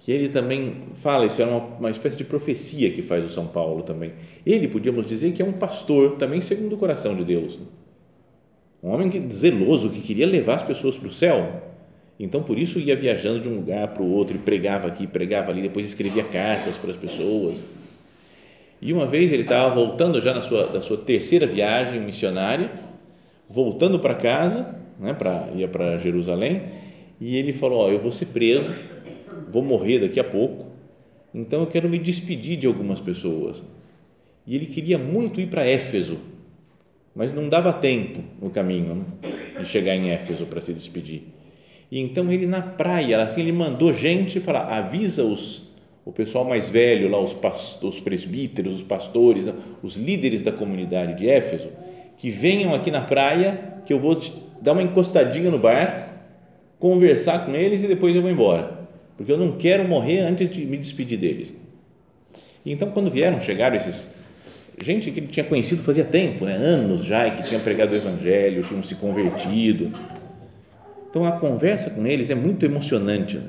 que 0.00 0.10
ele 0.10 0.28
também 0.30 0.74
fala, 0.94 1.26
isso 1.26 1.42
é 1.42 1.44
uma, 1.44 1.58
uma 1.58 1.90
espécie 1.90 2.16
de 2.16 2.24
profecia 2.24 2.90
que 2.90 3.02
faz 3.02 3.24
o 3.24 3.28
São 3.28 3.46
Paulo 3.46 3.82
também. 3.82 4.12
Ele, 4.46 4.66
podíamos 4.66 5.06
dizer, 5.06 5.32
que 5.32 5.42
é 5.42 5.44
um 5.44 5.52
pastor 5.52 6.16
também 6.16 6.40
segundo 6.40 6.72
o 6.74 6.78
coração 6.78 7.14
de 7.14 7.22
Deus. 7.22 7.58
Um 8.82 8.88
homem 8.88 9.10
que, 9.10 9.20
zeloso, 9.30 9.90
que 9.90 10.00
queria 10.00 10.26
levar 10.26 10.54
as 10.54 10.62
pessoas 10.62 10.96
para 10.96 11.08
o 11.08 11.12
céu. 11.12 11.62
Então, 12.18 12.42
por 12.42 12.58
isso, 12.58 12.80
ia 12.80 12.96
viajando 12.96 13.40
de 13.40 13.48
um 13.48 13.56
lugar 13.56 13.88
para 13.88 14.02
o 14.02 14.10
outro 14.10 14.36
e 14.36 14.38
pregava 14.38 14.88
aqui, 14.88 15.06
pregava 15.06 15.50
ali, 15.50 15.60
depois 15.60 15.86
escrevia 15.86 16.24
cartas 16.24 16.78
para 16.78 16.90
as 16.90 16.96
pessoas. 16.96 17.62
E 18.80 18.92
uma 18.92 19.06
vez 19.06 19.30
ele 19.32 19.42
estava 19.42 19.74
voltando 19.74 20.20
já 20.20 20.32
na 20.32 20.40
sua, 20.40 20.66
da 20.66 20.80
sua 20.80 20.96
terceira 20.96 21.46
viagem 21.46 22.00
missionária 22.00 22.70
voltando 23.50 23.98
para 23.98 24.14
casa, 24.14 24.78
né, 25.00 25.12
para 25.12 25.48
ia 25.56 25.66
para 25.66 25.98
Jerusalém, 25.98 26.62
e 27.20 27.36
ele 27.36 27.52
falou: 27.52 27.80
ó, 27.80 27.90
eu 27.90 27.98
vou 27.98 28.12
ser 28.12 28.26
preso, 28.26 28.72
vou 29.48 29.62
morrer 29.62 29.98
daqui 29.98 30.20
a 30.20 30.24
pouco, 30.24 30.66
então 31.34 31.60
eu 31.60 31.66
quero 31.66 31.88
me 31.88 31.98
despedir 31.98 32.56
de 32.56 32.68
algumas 32.68 33.00
pessoas. 33.00 33.62
E 34.46 34.54
ele 34.54 34.66
queria 34.66 34.96
muito 34.96 35.40
ir 35.40 35.48
para 35.48 35.66
Éfeso, 35.66 36.18
mas 37.14 37.34
não 37.34 37.48
dava 37.48 37.72
tempo 37.72 38.20
no 38.40 38.50
caminho 38.50 38.94
né, 38.94 39.04
de 39.58 39.66
chegar 39.66 39.96
em 39.96 40.10
Éfeso 40.10 40.46
para 40.46 40.60
se 40.60 40.72
despedir. 40.72 41.24
E 41.90 41.98
então 41.98 42.32
ele 42.32 42.46
na 42.46 42.62
praia, 42.62 43.20
assim, 43.20 43.40
ele 43.40 43.52
mandou 43.52 43.92
gente 43.92 44.38
falar, 44.38 44.62
avisa 44.68 45.24
os 45.24 45.69
o 46.04 46.12
pessoal 46.12 46.44
mais 46.44 46.68
velho 46.68 47.08
lá, 47.08 47.20
os, 47.20 47.36
os 47.82 48.00
presbíteros, 48.00 48.76
os 48.76 48.82
pastores, 48.82 49.46
os 49.82 49.96
líderes 49.96 50.42
da 50.42 50.52
comunidade 50.52 51.14
de 51.14 51.28
Éfeso, 51.28 51.68
que 52.18 52.30
venham 52.30 52.74
aqui 52.74 52.90
na 52.90 53.00
praia, 53.00 53.80
que 53.84 53.92
eu 53.92 53.98
vou 53.98 54.18
dar 54.60 54.72
uma 54.72 54.82
encostadinha 54.82 55.50
no 55.50 55.58
barco, 55.58 56.10
conversar 56.78 57.46
com 57.46 57.54
eles 57.54 57.82
e 57.82 57.86
depois 57.86 58.14
eu 58.16 58.22
vou 58.22 58.30
embora, 58.30 58.78
porque 59.16 59.30
eu 59.30 59.38
não 59.38 59.52
quero 59.52 59.86
morrer 59.86 60.20
antes 60.20 60.50
de 60.50 60.64
me 60.64 60.76
despedir 60.76 61.18
deles. 61.18 61.54
Então, 62.64 62.90
quando 62.90 63.10
vieram, 63.10 63.40
chegaram 63.40 63.76
esses 63.76 64.20
gente 64.84 65.10
que 65.10 65.20
ele 65.20 65.26
tinha 65.26 65.44
conhecido 65.44 65.82
fazia 65.82 66.04
tempo, 66.04 66.44
né? 66.44 66.54
anos 66.54 67.04
já, 67.04 67.26
e 67.26 67.32
que 67.32 67.42
tinha 67.42 67.60
pregado 67.60 67.92
o 67.92 67.96
evangelho, 67.96 68.62
tinham 68.62 68.82
se 68.82 68.94
convertido. 68.94 69.90
Então 71.08 71.24
a 71.24 71.32
conversa 71.32 71.90
com 71.90 72.06
eles 72.06 72.30
é 72.30 72.34
muito 72.34 72.64
emocionante. 72.64 73.40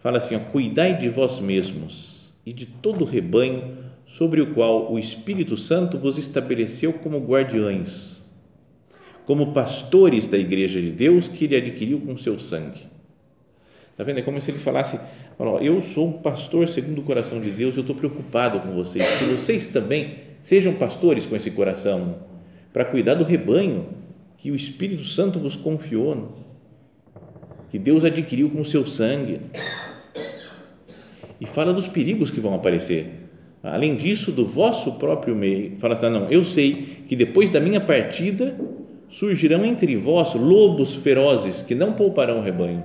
Fala 0.00 0.16
assim: 0.16 0.34
ó, 0.34 0.38
cuidai 0.38 0.96
de 0.96 1.08
vós 1.08 1.38
mesmos 1.38 2.32
e 2.44 2.52
de 2.52 2.66
todo 2.66 3.02
o 3.02 3.06
rebanho 3.06 3.76
sobre 4.06 4.40
o 4.40 4.54
qual 4.54 4.92
o 4.92 4.98
Espírito 4.98 5.56
Santo 5.56 5.98
vos 5.98 6.18
estabeleceu 6.18 6.92
como 6.94 7.18
guardiões, 7.18 8.24
como 9.24 9.52
pastores 9.52 10.26
da 10.26 10.38
igreja 10.38 10.80
de 10.80 10.90
Deus 10.90 11.28
que 11.28 11.44
ele 11.44 11.56
adquiriu 11.56 12.00
com 12.00 12.16
seu 12.16 12.38
sangue. 12.38 12.80
Está 13.92 14.02
vendo? 14.02 14.18
É 14.18 14.22
como 14.22 14.40
se 14.40 14.50
ele 14.50 14.58
falasse: 14.58 14.98
Eu 15.60 15.80
sou 15.82 16.08
um 16.08 16.12
pastor 16.14 16.66
segundo 16.66 17.02
o 17.02 17.04
coração 17.04 17.38
de 17.38 17.50
Deus, 17.50 17.76
eu 17.76 17.82
estou 17.82 17.94
preocupado 17.94 18.58
com 18.60 18.72
vocês, 18.74 19.06
que 19.18 19.24
vocês 19.26 19.68
também 19.68 20.14
sejam 20.40 20.72
pastores 20.72 21.26
com 21.26 21.36
esse 21.36 21.50
coração, 21.50 22.16
para 22.72 22.86
cuidar 22.86 23.14
do 23.14 23.24
rebanho 23.24 23.86
que 24.38 24.50
o 24.50 24.56
Espírito 24.56 25.04
Santo 25.04 25.38
vos 25.38 25.54
confiou 25.54 26.38
que 27.70 27.78
Deus 27.78 28.04
adquiriu 28.04 28.50
com 28.50 28.60
o 28.60 28.64
seu 28.64 28.84
sangue. 28.86 29.40
E 31.40 31.46
fala 31.46 31.72
dos 31.72 31.88
perigos 31.88 32.30
que 32.30 32.40
vão 32.40 32.54
aparecer. 32.54 33.06
Além 33.62 33.96
disso, 33.96 34.32
do 34.32 34.44
vosso 34.44 34.92
próprio 34.92 35.34
meio, 35.34 35.78
fala 35.78 35.94
assim: 35.94 36.06
ah, 36.06 36.10
não, 36.10 36.30
eu 36.30 36.44
sei 36.44 36.74
que 37.06 37.16
depois 37.16 37.50
da 37.50 37.60
minha 37.60 37.80
partida 37.80 38.54
surgirão 39.08 39.64
entre 39.64 39.96
vós 39.96 40.34
lobos 40.34 40.94
ferozes 40.94 41.62
que 41.62 41.74
não 41.74 41.92
pouparão 41.92 42.38
o 42.38 42.42
rebanho. 42.42 42.82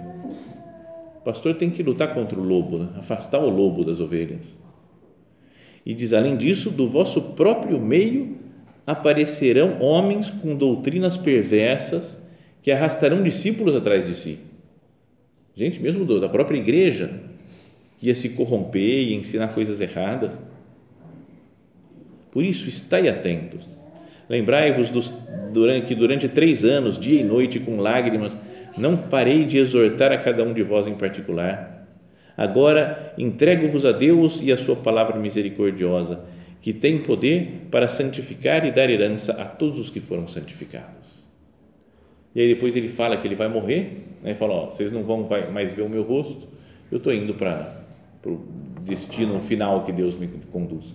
O 1.17 1.21
pastor 1.23 1.55
tem 1.55 1.69
que 1.69 1.83
lutar 1.83 2.13
contra 2.13 2.39
o 2.39 2.43
lobo, 2.43 2.77
né? 2.77 2.89
afastar 2.97 3.39
o 3.39 3.49
lobo 3.49 3.83
das 3.83 3.99
ovelhas. 3.99 4.57
E 5.85 5.93
diz: 5.93 6.13
além 6.13 6.35
disso, 6.35 6.71
do 6.71 6.89
vosso 6.89 7.21
próprio 7.33 7.79
meio 7.79 8.37
aparecerão 8.85 9.79
homens 9.79 10.29
com 10.29 10.55
doutrinas 10.55 11.17
perversas 11.17 12.21
que 12.61 12.71
arrastarão 12.71 13.23
discípulos 13.23 13.75
atrás 13.75 14.05
de 14.05 14.15
si 14.15 14.39
gente 15.55 15.81
mesmo 15.81 16.05
da 16.19 16.27
própria 16.27 16.57
igreja, 16.57 17.09
que 17.97 18.07
ia 18.07 18.15
se 18.15 18.29
corromper 18.29 18.81
e 18.81 19.13
ensinar 19.13 19.49
coisas 19.49 19.79
erradas. 19.81 20.33
Por 22.31 22.43
isso, 22.43 22.67
estai 22.67 23.07
atentos. 23.07 23.61
Lembrai-vos 24.27 24.91
que 25.87 25.95
durante 25.95 26.27
três 26.27 26.65
anos, 26.65 26.99
dia 26.99 27.21
e 27.21 27.23
noite, 27.23 27.59
com 27.59 27.77
lágrimas, 27.77 28.35
não 28.77 28.97
parei 28.97 29.45
de 29.45 29.57
exortar 29.57 30.11
a 30.11 30.17
cada 30.17 30.43
um 30.43 30.53
de 30.53 30.63
vós 30.63 30.87
em 30.87 30.95
particular. 30.95 31.87
Agora 32.35 33.13
entrego-vos 33.17 33.85
a 33.85 33.91
Deus 33.91 34.41
e 34.41 34.51
a 34.51 34.57
sua 34.57 34.75
palavra 34.75 35.17
misericordiosa, 35.17 36.19
que 36.61 36.73
tem 36.73 36.97
poder 36.97 37.67
para 37.71 37.87
santificar 37.87 38.65
e 38.65 38.71
dar 38.71 38.89
herança 38.89 39.33
a 39.33 39.45
todos 39.45 39.79
os 39.79 39.89
que 39.89 40.01
foram 40.01 40.27
santificados. 40.27 41.23
E 42.33 42.41
aí 42.41 42.53
depois 42.53 42.75
ele 42.75 42.89
fala 42.89 43.15
que 43.15 43.25
ele 43.25 43.35
vai 43.35 43.47
morrer, 43.47 44.01
né? 44.21 44.31
e 44.31 44.35
fala, 44.35 44.53
ó, 44.53 44.65
vocês 44.65 44.91
não 44.91 45.03
vão 45.03 45.25
mais 45.53 45.71
ver 45.71 45.83
o 45.83 45.89
meu 45.89 46.03
rosto, 46.03 46.49
eu 46.91 46.97
estou 46.97 47.13
indo 47.13 47.33
para 47.35 47.84
o 48.25 48.39
destino 48.81 49.39
final 49.39 49.83
que 49.83 49.91
Deus 49.91 50.15
me 50.15 50.27
conduz. 50.51 50.93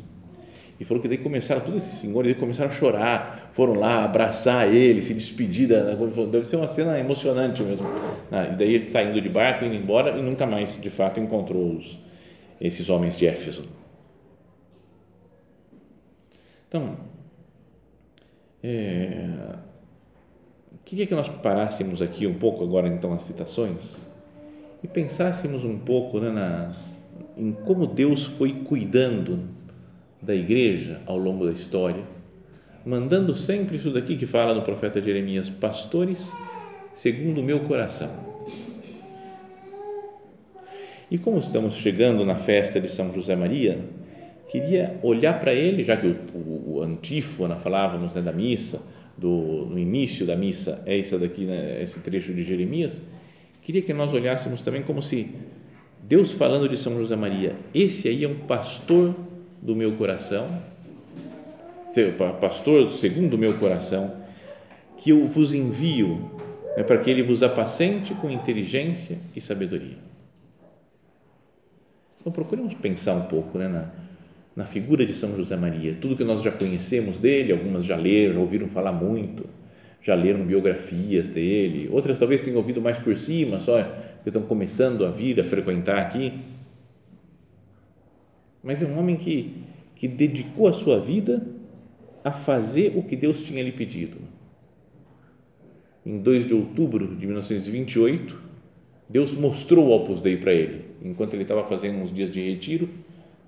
E 0.78 0.84
falou 0.84 1.02
que 1.02 1.08
daí 1.08 1.18
começaram, 1.18 1.60
todos 1.60 1.84
esses 1.86 1.98
senhores 1.98 2.36
começaram 2.38 2.70
a 2.70 2.74
chorar, 2.74 3.50
foram 3.52 3.74
lá 3.74 4.02
abraçar 4.04 4.72
ele, 4.72 5.02
se 5.02 5.12
despedir, 5.12 5.68
deve 5.68 6.44
ser 6.46 6.56
uma 6.56 6.68
cena 6.68 6.98
emocionante 6.98 7.62
mesmo. 7.62 7.86
Ah, 8.32 8.48
e 8.52 8.56
daí 8.56 8.74
ele 8.74 8.84
saindo 8.84 9.20
de 9.20 9.28
barco, 9.28 9.64
indo 9.64 9.74
embora 9.74 10.16
e 10.16 10.22
nunca 10.22 10.46
mais, 10.46 10.80
de 10.80 10.88
fato, 10.88 11.20
encontrou 11.20 11.76
os, 11.76 11.98
esses 12.58 12.88
homens 12.88 13.16
de 13.18 13.26
Éfeso. 13.26 13.64
Então, 16.66 16.96
é, 18.62 19.28
Queria 20.90 21.06
que 21.06 21.14
nós 21.14 21.28
parássemos 21.28 22.02
aqui 22.02 22.26
um 22.26 22.34
pouco 22.34 22.64
agora 22.64 22.88
então 22.88 23.12
as 23.12 23.22
citações 23.22 23.96
e 24.82 24.88
pensássemos 24.88 25.62
um 25.62 25.78
pouco 25.78 26.18
né, 26.18 26.32
na, 26.32 26.72
em 27.40 27.52
como 27.52 27.86
Deus 27.86 28.26
foi 28.26 28.52
cuidando 28.52 29.40
da 30.20 30.34
igreja 30.34 31.00
ao 31.06 31.16
longo 31.16 31.46
da 31.46 31.52
história, 31.52 32.02
mandando 32.84 33.34
sempre 33.34 33.78
isso 33.78 33.90
daqui 33.90 34.16
que 34.16 34.26
fala 34.26 34.54
no 34.54 34.60
profeta 34.60 35.00
Jeremias, 35.00 35.48
pastores 35.48 36.30
segundo 36.92 37.40
o 37.40 37.42
meu 37.44 37.60
coração. 37.60 38.10
E 41.10 41.16
como 41.16 41.38
estamos 41.38 41.74
chegando 41.76 42.26
na 42.26 42.38
festa 42.38 42.78
de 42.78 42.88
São 42.88 43.12
José 43.12 43.34
Maria, 43.34 43.78
queria 44.50 44.98
olhar 45.02 45.40
para 45.40 45.54
ele, 45.54 45.82
já 45.82 45.96
que 45.96 46.06
o, 46.06 46.16
o, 46.34 46.74
o 46.74 46.82
antífona 46.82 47.56
falávamos 47.56 48.14
né, 48.14 48.20
da 48.20 48.32
missa, 48.32 48.82
do, 49.16 49.66
no 49.66 49.78
início 49.78 50.26
da 50.26 50.36
missa 50.36 50.82
é 50.86 50.96
isso 50.96 51.18
daqui, 51.18 51.44
né, 51.44 51.82
esse 51.82 52.00
trecho 52.00 52.34
de 52.34 52.44
Jeremias, 52.44 53.02
queria 53.62 53.82
que 53.82 53.94
nós 53.94 54.12
olhássemos 54.12 54.60
também 54.60 54.82
como 54.82 55.02
se 55.02 55.30
Deus 56.02 56.32
falando 56.32 56.68
de 56.68 56.76
São 56.76 56.96
José 56.96 57.16
Maria, 57.16 57.54
esse 57.74 58.08
aí 58.08 58.24
é 58.24 58.28
um 58.28 58.38
pastor 58.38 59.14
do 59.62 59.76
meu 59.76 59.92
coração, 59.92 60.48
pastor 62.40 62.88
segundo 62.92 63.34
o 63.34 63.38
meu 63.38 63.54
coração, 63.54 64.14
que 64.98 65.10
eu 65.10 65.26
vos 65.26 65.54
envio 65.54 66.30
né, 66.76 66.82
para 66.82 66.98
que 66.98 67.10
ele 67.10 67.22
vos 67.22 67.42
apacente 67.42 68.14
com 68.14 68.30
inteligência 68.30 69.18
e 69.34 69.40
sabedoria. 69.40 69.98
Então 72.20 72.32
procuremos 72.32 72.74
pensar 72.74 73.14
um 73.14 73.22
pouco 73.22 73.58
né, 73.58 73.68
na, 73.68 73.90
na 74.54 74.64
figura 74.64 75.06
de 75.06 75.14
São 75.14 75.34
José 75.36 75.56
Maria. 75.56 75.96
Tudo 76.00 76.16
que 76.16 76.24
nós 76.24 76.42
já 76.42 76.50
conhecemos 76.50 77.18
dele, 77.18 77.52
algumas 77.52 77.84
já 77.84 77.96
leram, 77.96 78.34
já 78.34 78.40
ouviram 78.40 78.68
falar 78.68 78.92
muito, 78.92 79.46
já 80.02 80.14
leram 80.14 80.44
biografias 80.44 81.30
dele, 81.30 81.88
outras 81.90 82.18
talvez 82.18 82.42
tenham 82.42 82.58
ouvido 82.58 82.80
mais 82.80 82.98
por 82.98 83.16
cima, 83.16 83.60
só 83.60 83.78
que 84.22 84.28
estão 84.28 84.42
começando 84.42 85.04
a 85.04 85.10
vir, 85.10 85.40
a 85.40 85.44
frequentar 85.44 85.98
aqui. 85.98 86.40
Mas 88.62 88.82
é 88.82 88.86
um 88.86 88.98
homem 88.98 89.16
que, 89.16 89.64
que 89.96 90.06
dedicou 90.06 90.68
a 90.68 90.72
sua 90.72 91.00
vida 91.00 91.46
a 92.22 92.30
fazer 92.30 92.92
o 92.96 93.02
que 93.02 93.16
Deus 93.16 93.42
tinha 93.42 93.62
lhe 93.62 93.72
pedido. 93.72 94.18
Em 96.04 96.18
2 96.18 96.46
de 96.46 96.54
outubro 96.54 97.16
de 97.16 97.26
1928, 97.26 98.50
Deus 99.08 99.34
mostrou 99.34 99.88
o 99.88 99.90
Opus 99.90 100.20
Dei 100.20 100.36
para 100.36 100.52
ele, 100.52 100.84
enquanto 101.02 101.34
ele 101.34 101.42
estava 101.42 101.62
fazendo 101.62 102.00
uns 102.00 102.12
dias 102.12 102.30
de 102.30 102.40
retiro 102.40 102.88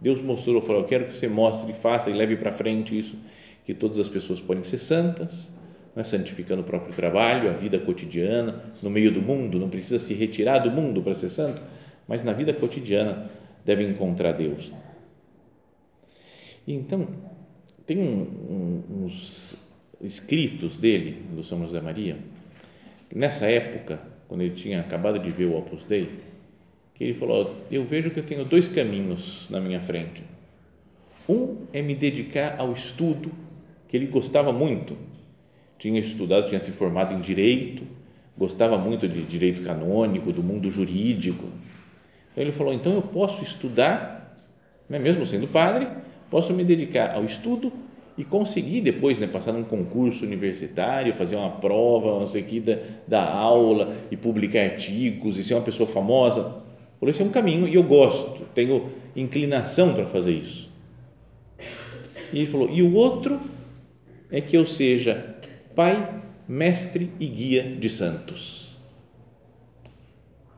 Deus 0.02 0.20
mostrou, 0.20 0.60
falou, 0.60 0.82
eu 0.82 0.88
quero 0.88 1.04
que 1.04 1.16
você 1.16 1.28
mostre, 1.28 1.72
faça 1.72 2.10
e 2.10 2.12
leve 2.12 2.36
para 2.36 2.50
frente 2.50 2.98
isso, 2.98 3.16
que 3.64 3.72
todas 3.72 4.00
as 4.00 4.08
pessoas 4.08 4.40
podem 4.40 4.64
ser 4.64 4.78
santas, 4.78 5.52
né, 5.94 6.02
santificando 6.02 6.62
o 6.62 6.64
próprio 6.64 6.94
trabalho, 6.94 7.50
a 7.50 7.52
vida 7.52 7.78
cotidiana, 7.78 8.62
no 8.82 8.90
meio 8.90 9.12
do 9.12 9.20
mundo, 9.20 9.58
não 9.58 9.68
precisa 9.68 9.98
se 9.98 10.14
retirar 10.14 10.58
do 10.58 10.70
mundo 10.70 11.02
para 11.02 11.14
ser 11.14 11.28
santo, 11.28 11.60
mas 12.08 12.22
na 12.22 12.32
vida 12.32 12.52
cotidiana 12.52 13.30
deve 13.64 13.84
encontrar 13.84 14.32
Deus. 14.32 14.72
então, 16.66 17.08
tem 17.86 17.98
um, 17.98 18.22
um, 18.22 19.04
uns 19.04 19.56
escritos 20.00 20.78
dele, 20.78 21.22
do 21.34 21.42
São 21.42 21.60
José 21.60 21.80
Maria, 21.80 22.16
nessa 23.14 23.46
época, 23.46 24.00
quando 24.28 24.42
ele 24.42 24.54
tinha 24.54 24.80
acabado 24.80 25.18
de 25.18 25.30
ver 25.30 25.46
o 25.46 25.56
Opus 25.56 25.84
Dei, 25.84 26.08
que 26.94 27.04
ele 27.04 27.14
falou: 27.14 27.54
Eu 27.70 27.84
vejo 27.84 28.10
que 28.10 28.18
eu 28.18 28.24
tenho 28.24 28.44
dois 28.44 28.68
caminhos 28.68 29.46
na 29.50 29.60
minha 29.60 29.80
frente. 29.80 30.22
Um 31.28 31.66
é 31.72 31.82
me 31.82 31.94
dedicar 31.94 32.56
ao 32.58 32.72
estudo, 32.72 33.30
que 33.88 33.96
ele 33.96 34.06
gostava 34.06 34.52
muito. 34.52 34.96
Tinha 35.82 35.98
estudado, 35.98 36.46
tinha 36.46 36.60
se 36.60 36.70
formado 36.70 37.12
em 37.12 37.20
direito, 37.20 37.82
gostava 38.38 38.78
muito 38.78 39.08
de 39.08 39.20
direito 39.24 39.62
canônico, 39.62 40.32
do 40.32 40.40
mundo 40.40 40.70
jurídico. 40.70 41.44
Então 42.30 42.44
ele 42.44 42.52
falou: 42.52 42.72
Então 42.72 42.94
eu 42.94 43.02
posso 43.02 43.42
estudar, 43.42 44.38
né, 44.88 44.96
mesmo 45.00 45.26
sendo 45.26 45.48
padre, 45.48 45.88
posso 46.30 46.54
me 46.54 46.62
dedicar 46.62 47.16
ao 47.16 47.24
estudo 47.24 47.72
e 48.16 48.24
conseguir 48.24 48.80
depois 48.80 49.18
né, 49.18 49.26
passar 49.26 49.50
num 49.50 49.64
concurso 49.64 50.24
universitário, 50.24 51.12
fazer 51.12 51.34
uma 51.34 51.50
prova, 51.50 52.20
não 52.20 52.28
sei 52.28 52.44
que, 52.44 52.60
da, 52.60 52.78
da 53.08 53.28
aula 53.28 53.96
e 54.08 54.16
publicar 54.16 54.60
artigos 54.60 55.36
e 55.36 55.42
ser 55.42 55.54
uma 55.54 55.64
pessoa 55.64 55.88
famosa. 55.88 56.42
Falou, 57.00 57.10
esse 57.10 57.22
é 57.22 57.24
um 57.24 57.30
caminho 57.30 57.66
e 57.66 57.74
eu 57.74 57.82
gosto, 57.82 58.42
tenho 58.54 58.88
inclinação 59.16 59.94
para 59.94 60.06
fazer 60.06 60.30
isso. 60.30 60.70
E 62.32 62.38
ele 62.38 62.46
falou, 62.46 62.70
e 62.70 62.84
o 62.84 62.94
outro 62.94 63.40
é 64.30 64.40
que 64.40 64.56
eu 64.56 64.64
seja 64.64 65.41
pai, 65.74 66.22
mestre 66.48 67.10
e 67.18 67.26
guia 67.26 67.62
de 67.62 67.88
santos. 67.88 68.76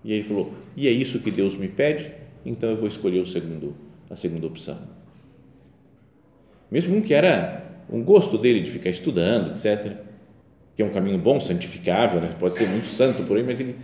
E 0.04 0.12
ele 0.12 0.22
falou: 0.22 0.52
e 0.76 0.86
é 0.86 0.90
isso 0.90 1.20
que 1.20 1.30
Deus 1.30 1.56
me 1.56 1.68
pede, 1.68 2.12
então 2.44 2.70
eu 2.70 2.76
vou 2.76 2.88
escolher 2.88 3.20
o 3.20 3.26
segundo, 3.26 3.74
a 4.10 4.16
segunda 4.16 4.46
opção. 4.46 4.78
Mesmo 6.70 7.00
que 7.02 7.14
era 7.14 7.64
um 7.88 8.02
gosto 8.02 8.36
dele 8.36 8.60
de 8.60 8.70
ficar 8.70 8.90
estudando, 8.90 9.50
etc., 9.50 9.92
que 10.76 10.82
é 10.82 10.84
um 10.84 10.90
caminho 10.90 11.18
bom, 11.18 11.38
santificável, 11.38 12.20
né? 12.20 12.34
pode 12.38 12.54
ser 12.54 12.68
muito 12.68 12.86
santo 12.86 13.22
por 13.22 13.36
aí, 13.36 13.44
mas 13.44 13.60
ele, 13.60 13.76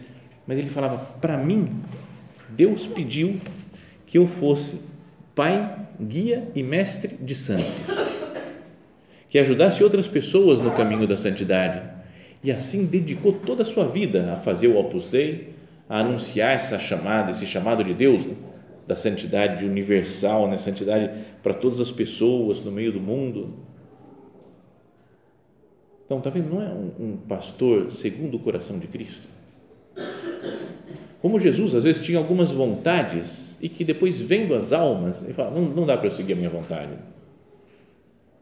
mas 0.47 0.59
ele 0.59 0.69
falava: 0.69 0.99
para 1.21 1.39
mim, 1.39 1.65
Deus 2.51 2.87
pediu 2.87 3.41
que 4.07 4.19
eu 4.19 4.27
fosse 4.27 4.81
pai, 5.35 5.87
guia 6.01 6.49
e 6.55 6.63
mestre 6.63 7.17
de 7.21 7.35
santos, 7.35 8.10
que 9.31 9.39
ajudasse 9.39 9.83
outras 9.85 10.09
pessoas 10.09 10.61
no 10.61 10.73
caminho 10.73 11.07
da 11.07 11.17
santidade 11.17 11.81
e 12.43 12.51
assim 12.51 12.85
dedicou 12.85 13.33
toda 13.33 13.63
a 13.63 13.65
sua 13.65 13.87
vida 13.87 14.33
a 14.33 14.37
fazer 14.37 14.67
o 14.67 14.77
Opus 14.77 15.07
Dei, 15.07 15.51
a 15.89 16.01
anunciar 16.01 16.53
essa 16.53 16.79
chamada, 16.79 17.31
esse 17.31 17.47
chamado 17.47 17.85
de 17.85 17.95
Deus, 17.95 18.27
né? 18.27 18.35
da 18.89 18.97
santidade 18.97 19.65
universal, 19.65 20.49
né? 20.49 20.57
santidade 20.57 21.11
para 21.43 21.55
todas 21.55 21.81
as 21.81 21.93
pessoas 21.93 22.61
no 22.61 22.73
meio 22.73 22.93
do 22.93 23.01
mundo. 23.01 23.55
Então, 26.05 26.21
tá 26.21 26.29
vendo? 26.29 26.53
Não 26.53 26.61
é 26.61 26.69
um, 26.69 26.93
um 26.99 27.17
pastor 27.17 27.93
segundo 27.93 28.37
o 28.37 28.41
coração 28.41 28.81
de 28.81 28.89
Cristo. 28.89 29.29
Como 31.23 31.39
Jesus 31.39 31.75
às 31.75 31.85
vezes 31.85 32.03
tinha 32.03 32.19
algumas 32.19 32.51
vontades 32.51 33.59
e 33.61 33.69
que 33.69 33.85
depois 33.85 34.21
vendo 34.21 34.55
as 34.55 34.73
almas, 34.73 35.23
ele 35.23 35.35
fala, 35.35 35.53
não, 35.53 35.63
não 35.67 35.87
dá 35.87 35.97
para 35.97 36.07
eu 36.07 36.11
seguir 36.11 36.33
a 36.33 36.37
minha 36.37 36.51
vontade 36.51 36.95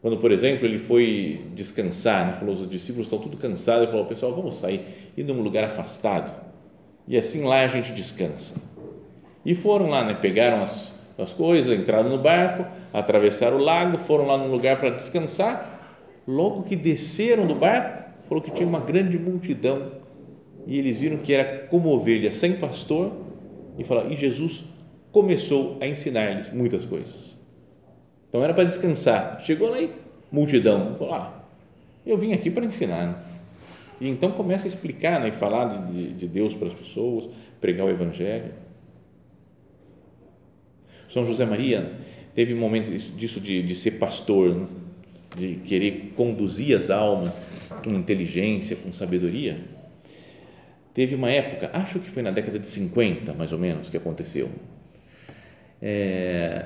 quando, 0.01 0.17
por 0.17 0.31
exemplo, 0.31 0.65
ele 0.65 0.79
foi 0.79 1.41
descansar, 1.53 2.27
né? 2.27 2.33
falou, 2.33 2.53
os 2.53 2.69
discípulos 2.69 3.07
estão 3.07 3.19
tudo 3.19 3.35
cansados, 3.35 3.83
ele 3.83 3.91
falou, 3.91 4.05
pessoal, 4.05 4.33
vamos 4.33 4.55
sair, 4.55 5.11
ir 5.17 5.23
num 5.23 5.41
lugar 5.41 5.65
afastado, 5.65 6.33
e 7.07 7.17
assim 7.17 7.43
lá 7.43 7.61
a 7.61 7.67
gente 7.67 7.91
descansa. 7.91 8.61
E 9.45 9.53
foram 9.53 9.89
lá, 9.89 10.03
né? 10.03 10.13
pegaram 10.13 10.61
as, 10.63 10.97
as 11.17 11.33
coisas, 11.33 11.77
entraram 11.77 12.09
no 12.09 12.17
barco, 12.17 12.65
atravessaram 12.93 13.57
o 13.57 13.59
lago, 13.59 13.97
foram 13.97 14.25
lá 14.25 14.37
num 14.37 14.49
lugar 14.49 14.79
para 14.79 14.91
descansar, 14.91 16.21
logo 16.25 16.63
que 16.63 16.77
desceram 16.77 17.45
do 17.45 17.55
barco, 17.55 18.03
falou 18.27 18.41
que 18.41 18.51
tinha 18.51 18.67
uma 18.67 18.79
grande 18.79 19.17
multidão, 19.19 19.91
e 20.65 20.77
eles 20.77 20.99
viram 20.99 21.17
que 21.17 21.33
era 21.33 21.67
como 21.67 21.89
ovelha 21.89 22.31
sem 22.31 22.53
pastor, 22.53 23.11
e 23.77 23.83
falaram, 23.83 24.11
e 24.11 24.15
Jesus 24.15 24.65
começou 25.11 25.77
a 25.81 25.87
ensinar-lhes 25.87 26.53
muitas 26.53 26.85
coisas. 26.85 27.38
Então 28.29 28.43
era 28.43 28.53
para 28.53 28.63
descansar. 28.63 29.41
Chegou 29.43 29.69
lá 29.69 29.81
e 29.81 29.89
multidão. 30.31 30.95
Falou: 30.97 31.15
ah, 31.15 31.43
eu 32.05 32.17
vim 32.17 32.31
aqui 32.31 32.49
para 32.49 32.63
ensinar. 32.63 33.07
Né? 33.07 33.15
E 33.99 34.07
então 34.07 34.31
começa 34.31 34.65
a 34.65 34.69
explicar 34.69 35.19
né, 35.19 35.27
e 35.27 35.31
falar 35.31 35.87
de, 35.91 36.13
de 36.13 36.27
Deus 36.27 36.53
para 36.53 36.67
as 36.67 36.73
pessoas, 36.73 37.27
pregar 37.59 37.85
o 37.85 37.89
Evangelho. 37.89 38.53
São 41.09 41.25
José 41.25 41.43
Maria 41.45 41.91
teve 42.35 42.53
momentos 42.53 43.11
disso 43.17 43.41
de, 43.41 43.63
de 43.63 43.75
ser 43.75 43.91
pastor, 43.91 44.55
né? 44.55 44.67
de 45.35 45.55
querer 45.65 46.13
conduzir 46.15 46.77
as 46.77 46.89
almas 46.89 47.35
com 47.83 47.91
inteligência, 47.91 48.75
com 48.75 48.91
sabedoria. 48.91 49.57
Teve 50.93 51.15
uma 51.15 51.29
época, 51.29 51.69
acho 51.73 51.99
que 51.99 52.09
foi 52.09 52.23
na 52.23 52.31
década 52.31 52.59
de 52.59 52.67
50, 52.67 53.33
mais 53.33 53.51
ou 53.51 53.59
menos, 53.59 53.89
que 53.89 53.97
aconteceu. 53.97 54.49
É, 55.81 56.65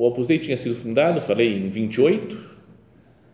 o 0.00 0.06
Opus 0.06 0.26
Dei 0.26 0.38
tinha 0.38 0.56
sido 0.56 0.74
fundado, 0.74 1.20
falei, 1.20 1.58
em 1.58 1.68
28, 1.68 2.34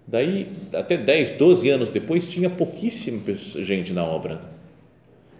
daí 0.04 0.48
até 0.72 0.96
10, 0.96 1.36
12 1.38 1.70
anos 1.70 1.90
depois 1.90 2.26
tinha 2.26 2.50
pouquíssima 2.50 3.20
gente 3.62 3.92
na 3.92 4.04
obra, 4.04 4.40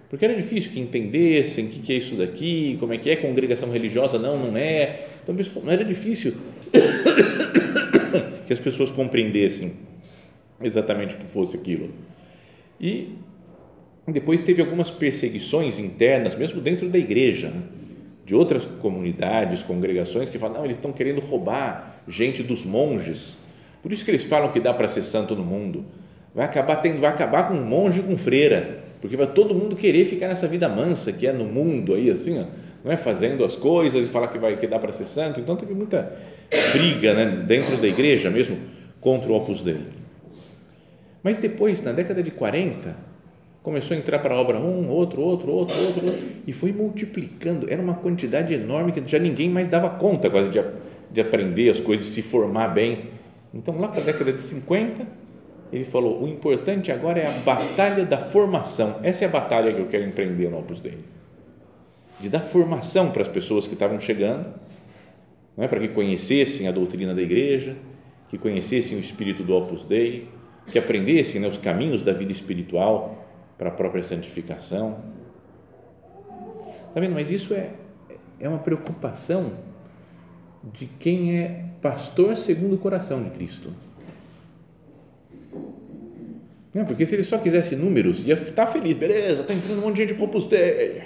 porque 0.08 0.24
era 0.24 0.36
difícil 0.36 0.70
que 0.70 0.78
entendessem 0.78 1.64
o 1.64 1.68
que 1.68 1.92
é 1.92 1.96
isso 1.96 2.14
daqui, 2.14 2.76
como 2.78 2.92
é 2.92 2.98
que 2.98 3.10
é 3.10 3.16
congregação 3.16 3.72
religiosa, 3.72 4.20
não, 4.20 4.38
não 4.38 4.56
é, 4.56 5.00
então 5.20 5.34
não 5.64 5.72
era 5.72 5.84
difícil 5.84 6.34
que 8.46 8.52
as 8.52 8.60
pessoas 8.60 8.92
compreendessem 8.92 9.72
exatamente 10.62 11.16
o 11.16 11.18
que 11.18 11.26
fosse 11.26 11.56
aquilo. 11.56 11.90
E 12.80 13.08
depois 14.06 14.42
teve 14.42 14.62
algumas 14.62 14.92
perseguições 14.92 15.80
internas, 15.80 16.38
mesmo 16.38 16.60
dentro 16.60 16.88
da 16.88 16.98
igreja, 16.98 17.48
né? 17.48 17.62
De 18.26 18.34
outras 18.34 18.66
comunidades, 18.80 19.62
congregações 19.62 20.28
que 20.28 20.36
falam, 20.36 20.56
não, 20.56 20.64
eles 20.64 20.76
estão 20.76 20.92
querendo 20.92 21.20
roubar 21.20 22.02
gente 22.08 22.42
dos 22.42 22.64
monges. 22.64 23.38
Por 23.80 23.92
isso 23.92 24.04
que 24.04 24.10
eles 24.10 24.24
falam 24.24 24.50
que 24.50 24.58
dá 24.58 24.74
para 24.74 24.88
ser 24.88 25.02
santo 25.02 25.36
no 25.36 25.44
mundo. 25.44 25.84
Vai 26.34 26.44
acabar 26.44 26.76
tendo, 26.76 27.00
vai 27.00 27.08
acabar 27.08 27.46
com 27.46 27.54
monge 27.54 28.00
e 28.00 28.02
com 28.02 28.18
freira, 28.18 28.80
porque 29.00 29.16
vai 29.16 29.28
todo 29.28 29.54
mundo 29.54 29.76
querer 29.76 30.04
ficar 30.04 30.26
nessa 30.26 30.48
vida 30.48 30.68
mansa 30.68 31.12
que 31.12 31.24
é 31.24 31.32
no 31.32 31.44
mundo 31.44 31.94
aí 31.94 32.10
assim, 32.10 32.40
ó, 32.40 32.44
não 32.84 32.90
é 32.90 32.96
fazendo 32.96 33.44
as 33.44 33.54
coisas 33.54 34.04
e 34.04 34.08
falar 34.08 34.26
que 34.26 34.38
vai 34.38 34.56
que 34.56 34.66
dá 34.66 34.78
para 34.80 34.92
ser 34.92 35.06
santo. 35.06 35.38
Então 35.38 35.54
tem 35.54 35.68
muita 35.68 36.12
briga, 36.72 37.14
né, 37.14 37.44
dentro 37.46 37.76
da 37.76 37.86
igreja 37.86 38.28
mesmo 38.28 38.58
contra 39.00 39.30
o 39.30 39.36
Opus 39.36 39.62
Dei. 39.62 39.78
Mas 41.22 41.38
depois, 41.38 41.80
na 41.80 41.92
década 41.92 42.24
de 42.24 42.32
40, 42.32 42.92
começou 43.66 43.96
a 43.96 43.98
entrar 43.98 44.20
para 44.20 44.32
a 44.32 44.40
obra 44.40 44.60
um, 44.60 44.88
outro, 44.88 45.20
outro, 45.20 45.50
outro, 45.50 45.76
outro, 45.76 46.14
e 46.46 46.52
foi 46.52 46.70
multiplicando. 46.70 47.66
Era 47.68 47.82
uma 47.82 47.94
quantidade 47.94 48.54
enorme 48.54 48.92
que 48.92 49.02
já 49.04 49.18
ninguém 49.18 49.50
mais 49.50 49.66
dava 49.66 49.90
conta 49.90 50.30
quase 50.30 50.50
de, 50.50 50.62
de 51.10 51.20
aprender 51.20 51.68
as 51.68 51.80
coisas, 51.80 52.06
de 52.06 52.12
se 52.12 52.22
formar 52.22 52.68
bem. 52.68 53.06
Então, 53.52 53.76
lá 53.76 53.88
para 53.88 54.02
a 54.02 54.04
década 54.04 54.32
de 54.32 54.40
50, 54.40 55.04
ele 55.72 55.84
falou: 55.84 56.22
o 56.22 56.28
importante 56.28 56.92
agora 56.92 57.18
é 57.18 57.26
a 57.26 57.32
batalha 57.40 58.04
da 58.04 58.18
formação. 58.18 59.00
Essa 59.02 59.24
é 59.24 59.26
a 59.26 59.30
batalha 59.32 59.72
que 59.72 59.80
eu 59.80 59.86
quero 59.86 60.04
empreender 60.04 60.48
no 60.48 60.60
Opus 60.60 60.78
Dei. 60.78 60.98
De 62.20 62.28
dar 62.28 62.42
formação 62.42 63.10
para 63.10 63.22
as 63.22 63.28
pessoas 63.28 63.66
que 63.66 63.72
estavam 63.72 63.98
chegando, 63.98 64.46
não 65.56 65.64
é? 65.64 65.66
para 65.66 65.80
que 65.80 65.88
conhecessem 65.88 66.68
a 66.68 66.70
doutrina 66.70 67.12
da 67.12 67.20
igreja, 67.20 67.74
que 68.30 68.38
conhecessem 68.38 68.96
o 68.96 69.00
espírito 69.00 69.42
do 69.42 69.56
Opus 69.56 69.84
Dei, 69.84 70.28
que 70.70 70.78
aprendessem 70.78 71.40
né, 71.40 71.48
os 71.48 71.58
caminhos 71.58 72.00
da 72.00 72.12
vida 72.12 72.30
espiritual 72.30 73.25
para 73.56 73.68
a 73.68 73.72
própria 73.72 74.02
santificação. 74.02 74.98
Está 76.88 77.00
vendo? 77.00 77.14
Mas 77.14 77.30
isso 77.30 77.54
é, 77.54 77.70
é 78.38 78.48
uma 78.48 78.58
preocupação 78.58 79.52
de 80.62 80.86
quem 80.86 81.38
é 81.38 81.64
pastor 81.80 82.36
segundo 82.36 82.74
o 82.74 82.78
coração 82.78 83.22
de 83.22 83.30
Cristo. 83.30 83.72
Não, 86.74 86.84
porque 86.84 87.06
se 87.06 87.14
ele 87.14 87.22
só 87.22 87.38
quisesse 87.38 87.74
números, 87.74 88.20
ia 88.26 88.34
estar 88.34 88.66
feliz, 88.66 88.96
beleza, 88.96 89.40
está 89.42 89.54
entrando 89.54 89.78
um 89.78 89.82
monte 89.82 89.94
de 89.96 90.08
gente 90.08 90.14
para 90.14 90.40
Dei, 90.48 91.02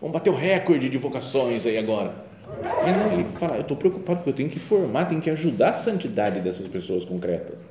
vamos 0.00 0.12
bater 0.12 0.28
o 0.28 0.34
recorde 0.34 0.88
de 0.90 0.98
vocações 0.98 1.64
aí 1.64 1.78
agora. 1.78 2.14
Mas 2.82 2.96
não, 2.96 3.12
ele 3.12 3.24
fala, 3.24 3.56
eu 3.56 3.62
estou 3.62 3.76
preocupado 3.76 4.18
porque 4.18 4.30
eu 4.30 4.34
tenho 4.34 4.50
que 4.50 4.58
formar, 4.58 5.06
tenho 5.06 5.20
que 5.20 5.30
ajudar 5.30 5.70
a 5.70 5.74
santidade 5.74 6.40
dessas 6.40 6.66
pessoas 6.68 7.04
concretas. 7.04 7.64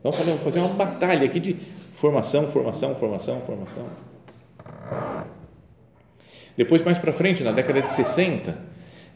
Então, 0.00 0.10
vamos 0.12 0.42
fazer 0.42 0.58
uma 0.60 0.74
batalha 0.74 1.24
aqui 1.24 1.38
de 1.38 1.56
Formação, 2.00 2.48
formação, 2.48 2.94
formação, 2.94 3.42
formação. 3.42 3.84
Depois, 6.56 6.82
mais 6.82 6.96
para 6.96 7.12
frente, 7.12 7.42
na 7.42 7.52
década 7.52 7.82
de 7.82 7.90
60, 7.90 8.56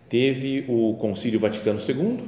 teve 0.07 0.66
o 0.68 0.92
Concílio 1.01 1.40
Vaticano 1.40 1.81
II, 1.81 2.18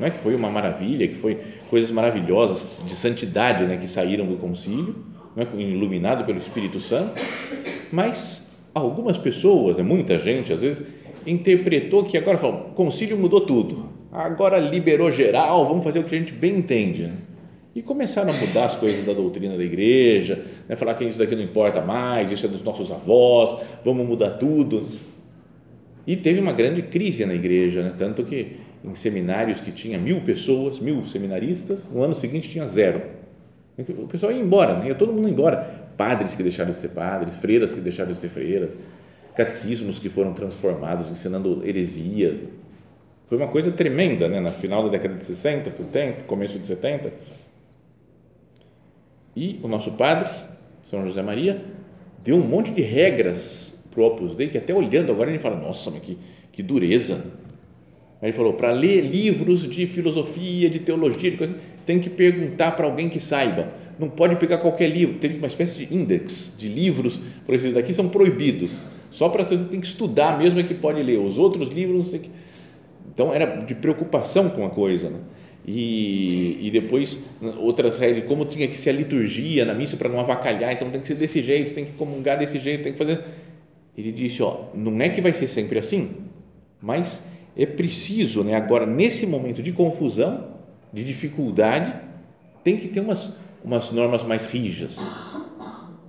né, 0.00 0.08
que 0.08 0.16
foi 0.16 0.34
uma 0.34 0.48
maravilha, 0.48 1.06
que 1.06 1.12
foi 1.12 1.38
coisas 1.68 1.90
maravilhosas 1.90 2.82
de 2.88 2.96
santidade 2.96 3.66
né, 3.66 3.76
que 3.76 3.86
saíram 3.86 4.24
do 4.24 4.38
concílio, 4.38 4.96
né, 5.36 5.46
iluminado 5.58 6.24
pelo 6.24 6.38
Espírito 6.38 6.80
Santo, 6.80 7.12
mas 7.92 8.48
algumas 8.72 9.18
pessoas, 9.18 9.76
né, 9.76 9.82
muita 9.82 10.18
gente, 10.18 10.54
às 10.54 10.62
vezes, 10.62 10.86
interpretou 11.26 12.06
que 12.06 12.16
agora 12.16 12.38
falou, 12.38 12.68
o 12.70 12.72
concílio 12.72 13.18
mudou 13.18 13.42
tudo, 13.42 13.90
agora 14.10 14.56
liberou 14.56 15.12
geral, 15.12 15.66
vamos 15.66 15.84
fazer 15.84 15.98
o 15.98 16.04
que 16.04 16.16
a 16.16 16.18
gente 16.18 16.32
bem 16.32 16.56
entende. 16.56 17.02
Né? 17.02 17.27
E 17.78 17.82
começaram 17.82 18.32
a 18.32 18.32
mudar 18.32 18.64
as 18.64 18.74
coisas 18.74 19.06
da 19.06 19.12
doutrina 19.12 19.56
da 19.56 19.62
igreja, 19.62 20.44
né? 20.68 20.74
falar 20.74 20.94
que 20.94 21.04
isso 21.04 21.16
daqui 21.16 21.36
não 21.36 21.44
importa 21.44 21.80
mais, 21.80 22.32
isso 22.32 22.44
é 22.44 22.48
dos 22.48 22.64
nossos 22.64 22.90
avós, 22.90 23.60
vamos 23.84 24.04
mudar 24.04 24.30
tudo. 24.30 24.88
E 26.04 26.16
teve 26.16 26.40
uma 26.40 26.52
grande 26.52 26.82
crise 26.82 27.24
na 27.24 27.34
igreja, 27.34 27.84
né? 27.84 27.94
tanto 27.96 28.24
que 28.24 28.56
em 28.84 28.94
seminários 28.96 29.60
que 29.60 29.70
tinha 29.70 29.96
mil 29.96 30.22
pessoas, 30.22 30.80
mil 30.80 31.06
seminaristas, 31.06 31.88
no 31.88 32.02
ano 32.02 32.16
seguinte 32.16 32.50
tinha 32.50 32.66
zero. 32.66 33.00
O 33.78 34.08
pessoal 34.08 34.32
ia 34.32 34.40
embora, 34.40 34.76
né? 34.76 34.88
ia 34.88 34.96
todo 34.96 35.12
mundo 35.12 35.28
embora. 35.28 35.58
Padres 35.96 36.34
que 36.34 36.42
deixaram 36.42 36.72
de 36.72 36.76
ser 36.76 36.88
padres, 36.88 37.36
freiras 37.36 37.72
que 37.72 37.80
deixaram 37.80 38.10
de 38.10 38.16
ser 38.16 38.28
freiras, 38.28 38.70
catecismos 39.36 40.00
que 40.00 40.08
foram 40.08 40.34
transformados, 40.34 41.12
ensinando 41.12 41.62
heresias. 41.64 42.40
Foi 43.28 43.38
uma 43.38 43.46
coisa 43.46 43.70
tremenda, 43.70 44.26
né? 44.26 44.40
na 44.40 44.50
final 44.50 44.82
da 44.82 44.88
década 44.88 45.14
de 45.14 45.22
60, 45.22 45.70
70, 45.70 46.22
começo 46.24 46.58
de 46.58 46.66
70 46.66 47.37
e 49.38 49.60
o 49.62 49.68
nosso 49.68 49.92
padre, 49.92 50.28
São 50.84 51.06
José 51.06 51.22
Maria, 51.22 51.62
deu 52.24 52.34
um 52.34 52.42
monte 52.44 52.72
de 52.72 52.82
regras 52.82 53.78
para 53.88 54.00
o 54.00 54.06
Opus 54.06 54.34
Dei, 54.34 54.48
que 54.48 54.58
até 54.58 54.74
olhando 54.74 55.12
agora 55.12 55.30
ele 55.30 55.38
fala, 55.38 55.54
nossa, 55.54 55.92
mas 55.92 56.00
que, 56.00 56.18
que 56.50 56.60
dureza. 56.60 57.24
Aí 58.20 58.30
ele 58.30 58.32
falou: 58.32 58.54
para 58.54 58.72
ler 58.72 59.00
livros 59.00 59.70
de 59.70 59.86
filosofia, 59.86 60.68
de 60.68 60.80
teologia, 60.80 61.30
de 61.30 61.36
coisa, 61.36 61.54
tem 61.86 62.00
que 62.00 62.10
perguntar 62.10 62.72
para 62.72 62.84
alguém 62.86 63.08
que 63.08 63.20
saiba. 63.20 63.72
Não 63.96 64.10
pode 64.10 64.34
pegar 64.34 64.58
qualquer 64.58 64.88
livro. 64.88 65.20
Tem 65.20 65.38
uma 65.38 65.46
espécie 65.46 65.86
de 65.86 65.94
index 65.94 66.56
de 66.58 66.68
livros, 66.68 67.20
por 67.46 67.54
esses 67.54 67.72
daqui 67.72 67.94
são 67.94 68.08
proibidos. 68.08 68.86
Só 69.08 69.28
para 69.28 69.44
você 69.44 69.56
tem 69.66 69.80
que 69.80 69.86
estudar 69.86 70.36
mesmo 70.36 70.58
é 70.58 70.64
que 70.64 70.74
pode 70.74 71.00
ler. 71.00 71.18
Os 71.18 71.38
outros 71.38 71.68
livros 71.68 72.10
que... 72.10 72.28
Então 73.14 73.32
era 73.32 73.46
de 73.62 73.74
preocupação 73.74 74.50
com 74.50 74.66
a 74.66 74.70
coisa, 74.70 75.10
né? 75.10 75.18
E, 75.70 76.66
e 76.66 76.70
depois 76.70 77.24
outras 77.58 77.98
regras, 77.98 78.24
como 78.24 78.46
tinha 78.46 78.66
que 78.66 78.78
ser 78.78 78.88
a 78.88 78.92
liturgia 78.94 79.66
na 79.66 79.74
missa 79.74 79.98
para 79.98 80.08
não 80.08 80.18
avacalhar, 80.18 80.72
então 80.72 80.88
tem 80.88 80.98
que 80.98 81.06
ser 81.06 81.16
desse 81.16 81.42
jeito, 81.42 81.74
tem 81.74 81.84
que 81.84 81.92
comungar 81.92 82.38
desse 82.38 82.58
jeito, 82.58 82.84
tem 82.84 82.92
que 82.92 82.98
fazer. 82.98 83.22
Ele 83.94 84.10
disse: 84.10 84.42
ó, 84.42 84.64
não 84.72 84.98
é 84.98 85.10
que 85.10 85.20
vai 85.20 85.34
ser 85.34 85.46
sempre 85.46 85.78
assim, 85.78 86.12
mas 86.80 87.28
é 87.54 87.66
preciso, 87.66 88.42
né, 88.44 88.54
agora, 88.54 88.86
nesse 88.86 89.26
momento 89.26 89.62
de 89.62 89.70
confusão, 89.72 90.54
de 90.90 91.04
dificuldade, 91.04 91.92
tem 92.64 92.78
que 92.78 92.88
ter 92.88 93.00
umas, 93.00 93.36
umas 93.62 93.90
normas 93.90 94.22
mais 94.22 94.46
rígidas, 94.46 94.98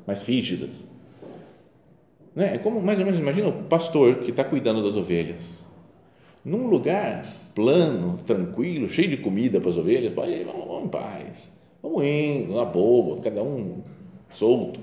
mais 0.08 0.22
rígidas. 0.22 0.86
Né? 2.34 2.56
É 2.56 2.58
como, 2.60 2.82
mais 2.82 2.98
ou 2.98 3.04
menos, 3.04 3.19
imagina 3.19 3.50
o 3.50 3.63
pastor 3.63 4.19
que 4.19 4.30
está 4.30 4.45
cuidando 4.45 4.82
das 4.82 4.95
ovelhas. 4.95 5.65
Num 6.45 6.67
lugar 6.67 7.26
plano, 7.60 8.17
tranquilo, 8.26 8.89
cheio 8.89 9.10
de 9.10 9.17
comida 9.17 9.60
para 9.60 9.69
as 9.69 9.76
ovelhas, 9.76 10.13
vamos, 10.13 10.65
vamos 10.65 10.86
em 10.86 10.88
paz, 10.88 11.54
vamos 11.84 12.06
indo, 12.06 12.56
na 12.56 12.63
boa, 12.63 13.19
cada 13.19 13.43
um 13.43 13.82
solto. 14.32 14.80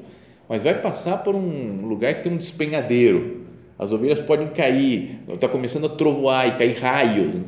Mas 0.47 0.63
vai 0.63 0.79
passar 0.83 1.25
por 1.25 1.35
um 1.35 1.87
lugar 1.87 2.13
que 2.13 2.23
tem 2.23 2.31
um 2.31 2.37
despenhadeiro, 2.37 3.47
as 3.79 3.93
ovelhas 3.93 4.21
podem 4.21 4.49
cair, 4.49 5.23
está 5.27 5.49
começando 5.49 5.87
a 5.87 5.89
trovoar 5.89 6.49
e 6.49 6.59
cair 6.59 6.79
raios. 6.79 7.45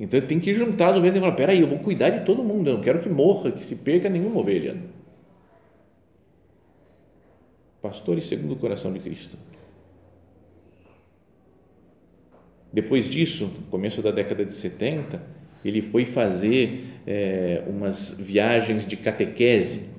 Então 0.00 0.18
tem 0.22 0.40
que 0.40 0.54
juntar 0.54 0.92
as 0.92 0.96
ovelhas 0.96 1.18
e 1.18 1.20
falar: 1.20 1.34
peraí, 1.34 1.60
eu 1.60 1.66
vou 1.66 1.78
cuidar 1.78 2.08
de 2.08 2.24
todo 2.24 2.42
mundo, 2.42 2.70
eu 2.70 2.74
não 2.76 2.80
quero 2.80 3.02
que 3.02 3.08
morra, 3.10 3.52
que 3.52 3.62
se 3.62 3.76
perca 3.76 4.08
nenhuma 4.08 4.40
ovelha. 4.40 4.78
Pastores 7.82 8.24
segundo 8.24 8.52
o 8.52 8.56
coração 8.56 8.94
de 8.94 8.98
Cristo. 8.98 9.36
Depois 12.72 13.08
disso, 13.08 13.44
no 13.44 13.66
começo 13.66 14.00
da 14.02 14.10
década 14.10 14.44
de 14.44 14.54
70, 14.54 15.20
ele 15.64 15.82
foi 15.82 16.04
fazer 16.04 16.84
é, 17.06 17.64
umas 17.66 18.16
viagens 18.18 18.86
de 18.86 18.96
catequese. 18.96 19.90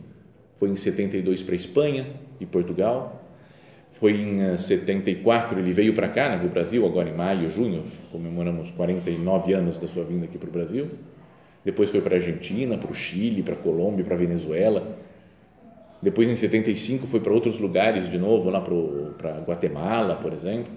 Foi 0.56 0.70
em 0.70 0.76
72 0.76 1.44
para 1.44 1.54
a 1.54 1.56
Espanha 1.56 2.08
e 2.40 2.46
Portugal 2.46 3.22
foi 4.02 4.14
em 4.14 4.58
74, 4.58 5.56
eh, 5.56 5.62
ele 5.62 5.72
veio 5.72 5.94
para 5.94 6.10
cá, 6.10 6.28
né, 6.28 6.38
para 6.38 6.48
o 6.48 6.50
Brasil, 6.50 6.84
agora 6.88 7.08
em 7.08 7.14
maio, 7.14 7.52
junho, 7.52 7.84
comemoramos 8.12 8.72
49 8.72 9.54
anos 9.54 9.78
da 9.78 9.88
sua 9.88 10.04
vinda 10.04 10.26
aqui 10.26 10.40
para 10.40 10.50
o 10.50 10.52
Brasil. 10.52 10.90
Depois 11.64 11.92
foi 11.92 12.02
para 12.02 12.16
a 12.16 12.18
Argentina, 12.18 12.80
para 12.80 12.90
o 12.90 12.96
Chile, 12.96 13.44
para 13.44 13.54
a 13.54 13.58
Colômbia, 13.58 14.04
para 14.04 14.16
a 14.16 14.18
Venezuela. 14.18 14.98
Depois, 16.02 16.28
em 16.28 16.36
75, 16.36 17.06
foi 17.06 17.20
para 17.20 17.32
outros 17.32 17.60
lugares 17.60 18.10
de 18.10 18.18
novo, 18.18 18.50
lá 18.50 18.60
para 18.60 19.38
Guatemala, 19.42 20.16
por 20.16 20.34
exemplo. 20.34 20.74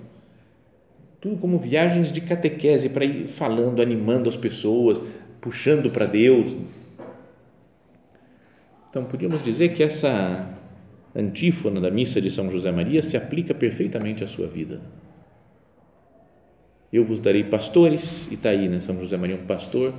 Tudo 1.25 1.39
como 1.39 1.59
viagens 1.59 2.13
de 2.13 2.21
catequese, 2.21 2.91
para 2.91 3.03
ir 3.03 3.27
falando, 3.27 3.81
animando 3.81 4.29
as 4.29 4.37
pessoas, 4.37 5.03
puxando 5.41 5.91
para 5.91 6.05
Deus. 6.05 6.55
Então, 8.91 9.07
podíamos 9.07 9.43
dizer 9.43 9.73
que 9.73 9.83
essa 9.83 10.55
antífona 11.17 11.81
da 11.81 11.91
missa 11.91 12.21
de 12.21 12.31
São 12.31 12.51
José 12.51 12.71
Maria 12.71 13.01
se 13.01 13.17
aplica 13.17 13.55
perfeitamente 13.55 14.23
à 14.23 14.27
sua 14.27 14.47
vida. 14.47 14.83
Eu 16.93 17.07
vos 17.07 17.19
darei 17.19 17.45
pastores, 17.45 18.29
e 18.31 18.35
está 18.35 18.51
aí, 18.51 18.69
né? 18.69 18.79
São 18.81 19.01
José 19.01 19.17
Maria, 19.17 19.37
um 19.37 19.47
pastor, 19.47 19.95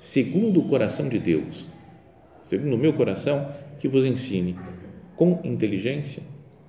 segundo 0.00 0.58
o 0.58 0.64
coração 0.66 1.08
de 1.08 1.20
Deus, 1.20 1.68
segundo 2.42 2.74
o 2.74 2.78
meu 2.78 2.94
coração, 2.94 3.48
que 3.78 3.86
vos 3.86 4.04
ensine 4.04 4.58
com 5.14 5.40
inteligência 5.44 6.24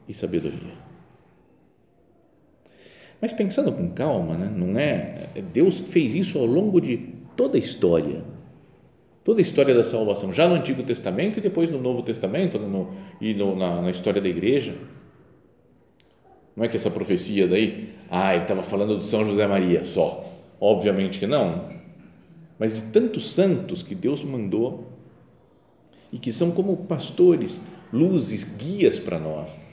e 0.08 0.14
sabedoria. 0.14 0.89
Mas 3.22 3.34
pensando 3.34 3.72
com 3.72 3.90
calma, 3.92 4.36
né? 4.36 4.52
não 4.56 4.80
é? 4.80 5.28
Deus 5.54 5.80
fez 5.80 6.16
isso 6.16 6.40
ao 6.40 6.46
longo 6.46 6.80
de 6.80 6.98
toda 7.36 7.58
a 7.58 7.60
história 7.60 8.24
toda 9.30 9.42
a 9.42 9.44
história 9.44 9.76
da 9.76 9.84
salvação, 9.84 10.34
já 10.34 10.48
no 10.48 10.56
Antigo 10.56 10.82
Testamento 10.82 11.38
e 11.38 11.42
depois 11.42 11.70
no 11.70 11.80
Novo 11.80 12.02
Testamento 12.02 12.58
no, 12.58 12.90
e 13.22 13.36
no, 13.36 13.56
na, 13.56 13.80
na, 13.80 13.92
história 13.92 14.20
da 14.20 14.28
igreja. 14.28 14.74
Não 16.56 16.66
é 16.66 16.68
que 16.68 16.76
essa 16.76 16.90
profecia 16.90 17.48
daí, 17.48 17.94
ah, 18.10 18.34
ele 18.34 18.42
estava 18.42 18.64
falando 18.64 18.98
de 18.98 19.04
São 19.04 19.24
José 19.24 19.46
Maria 19.46 19.86
só. 19.86 20.26
Obviamente 20.60 21.20
que 21.20 21.28
não. 21.28 21.70
Mas 22.58 22.74
de 22.74 22.82
tantos 22.92 23.36
santos 23.36 23.84
que 23.84 23.94
Deus 23.94 24.24
mandou 24.24 24.88
e 26.12 26.18
que 26.18 26.34
são 26.34 26.50
como 26.50 26.76
pastores, 26.76 27.62
luzes, 27.94 28.58
guias 28.58 28.98
para 28.98 29.20
nós. 29.20 29.69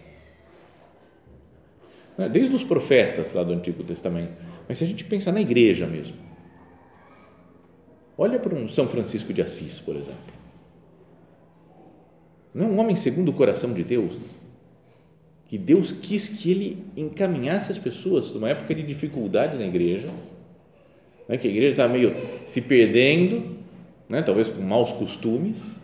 É? 2.19 2.29
Desde 2.29 2.55
os 2.55 2.65
profetas 2.65 3.33
lá 3.33 3.43
do 3.43 3.53
Antigo 3.53 3.85
Testamento. 3.85 4.33
Mas 4.69 4.79
se 4.79 4.85
a 4.85 4.87
gente 4.87 5.05
pensar 5.05 5.33
na 5.33 5.41
igreja 5.41 5.87
mesmo, 5.87 6.17
Olha 8.19 8.39
para 8.39 8.55
um 8.55 8.67
São 8.67 8.89
Francisco 8.89 9.33
de 9.33 9.43
Assis, 9.43 9.79
por 9.79 9.95
exemplo. 9.95 10.35
Não 12.55 12.67
é 12.67 12.69
um 12.69 12.81
homem 12.81 12.97
segundo 12.97 13.29
o 13.29 13.35
coração 13.35 13.75
de 13.75 13.85
Deus, 13.85 14.19
que 15.47 15.59
Deus 15.59 15.93
quis 15.93 16.29
que 16.29 16.51
ele 16.51 16.85
encaminhasse 16.97 17.71
as 17.71 17.79
pessoas 17.79 18.33
numa 18.33 18.49
época 18.49 18.75
de 18.75 18.83
dificuldade 18.83 19.59
na 19.59 19.67
igreja, 19.67 20.09
né, 21.29 21.37
que 21.37 21.47
a 21.47 21.51
igreja 21.51 21.73
estava 21.73 21.93
meio 21.93 22.15
se 22.47 22.63
perdendo, 22.63 23.57
né, 24.09 24.23
talvez 24.23 24.49
com 24.49 24.63
maus 24.63 24.93
costumes. 24.93 25.77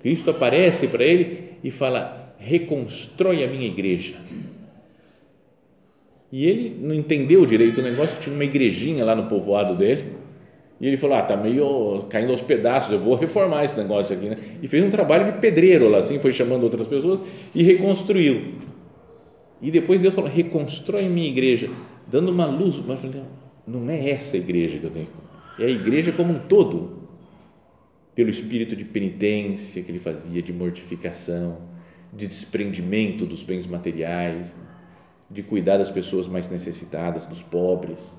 Cristo 0.00 0.30
aparece 0.30 0.88
para 0.88 1.04
ele 1.04 1.58
e 1.62 1.70
fala: 1.70 2.34
reconstrói 2.38 3.44
a 3.44 3.46
minha 3.46 3.66
igreja. 3.66 4.16
E 6.32 6.46
ele 6.46 6.78
não 6.80 6.94
entendeu 6.94 7.44
direito 7.44 7.80
o 7.80 7.84
negócio, 7.84 8.18
tinha 8.20 8.34
uma 8.34 8.44
igrejinha 8.44 9.04
lá 9.04 9.14
no 9.14 9.24
povoado 9.24 9.76
dele 9.76 10.22
e 10.82 10.88
ele 10.88 10.96
falou: 10.96 11.16
Ah, 11.16 11.22
tá 11.22 11.36
meio 11.36 12.04
caindo 12.10 12.32
aos 12.32 12.42
pedaços, 12.42 12.92
eu 12.92 12.98
vou 12.98 13.14
reformar 13.14 13.62
esse 13.62 13.78
negócio 13.78 14.16
aqui. 14.16 14.26
Né? 14.26 14.36
E 14.60 14.66
fez 14.66 14.82
um 14.82 14.90
trabalho 14.90 15.32
de 15.32 15.38
pedreiro 15.38 15.88
lá, 15.88 15.98
assim, 15.98 16.18
foi 16.18 16.32
chamando 16.32 16.64
outras 16.64 16.88
pessoas 16.88 17.20
e 17.54 17.62
reconstruiu. 17.62 18.54
E 19.60 19.70
depois 19.70 20.00
Deus 20.00 20.12
falou: 20.12 20.28
Reconstrói 20.28 21.04
minha 21.04 21.28
igreja, 21.28 21.70
dando 22.10 22.32
uma 22.32 22.46
luz. 22.46 22.78
Mas 22.78 23.04
eu 23.04 23.10
falei: 23.10 23.22
Não 23.64 23.88
é 23.88 24.10
essa 24.10 24.36
igreja 24.36 24.78
que 24.78 24.84
eu 24.84 24.90
tenho, 24.90 25.06
é 25.60 25.66
a 25.66 25.70
igreja 25.70 26.10
como 26.10 26.32
um 26.32 26.40
todo. 26.40 27.00
Pelo 28.14 28.28
espírito 28.28 28.76
de 28.76 28.84
penitência 28.84 29.82
que 29.82 29.90
ele 29.90 29.98
fazia, 29.98 30.42
de 30.42 30.52
mortificação, 30.52 31.62
de 32.12 32.26
desprendimento 32.26 33.24
dos 33.24 33.42
bens 33.42 33.66
materiais, 33.66 34.54
de 35.32 35.42
cuidar 35.42 35.78
das 35.78 35.90
pessoas 35.90 36.26
mais 36.26 36.48
necessitadas, 36.48 37.24
dos 37.24 37.42
pobres 37.42 38.12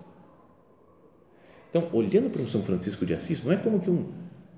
então, 1.73 1.89
olhando 1.91 2.29
para 2.29 2.43
o 2.43 2.47
São 2.47 2.61
Francisco 2.61 3.03
de 3.03 3.15
Assis, 3.15 3.43
não 3.43 3.51
é 3.51 3.55
como 3.57 3.79
que 3.79 3.89
um, 3.89 4.05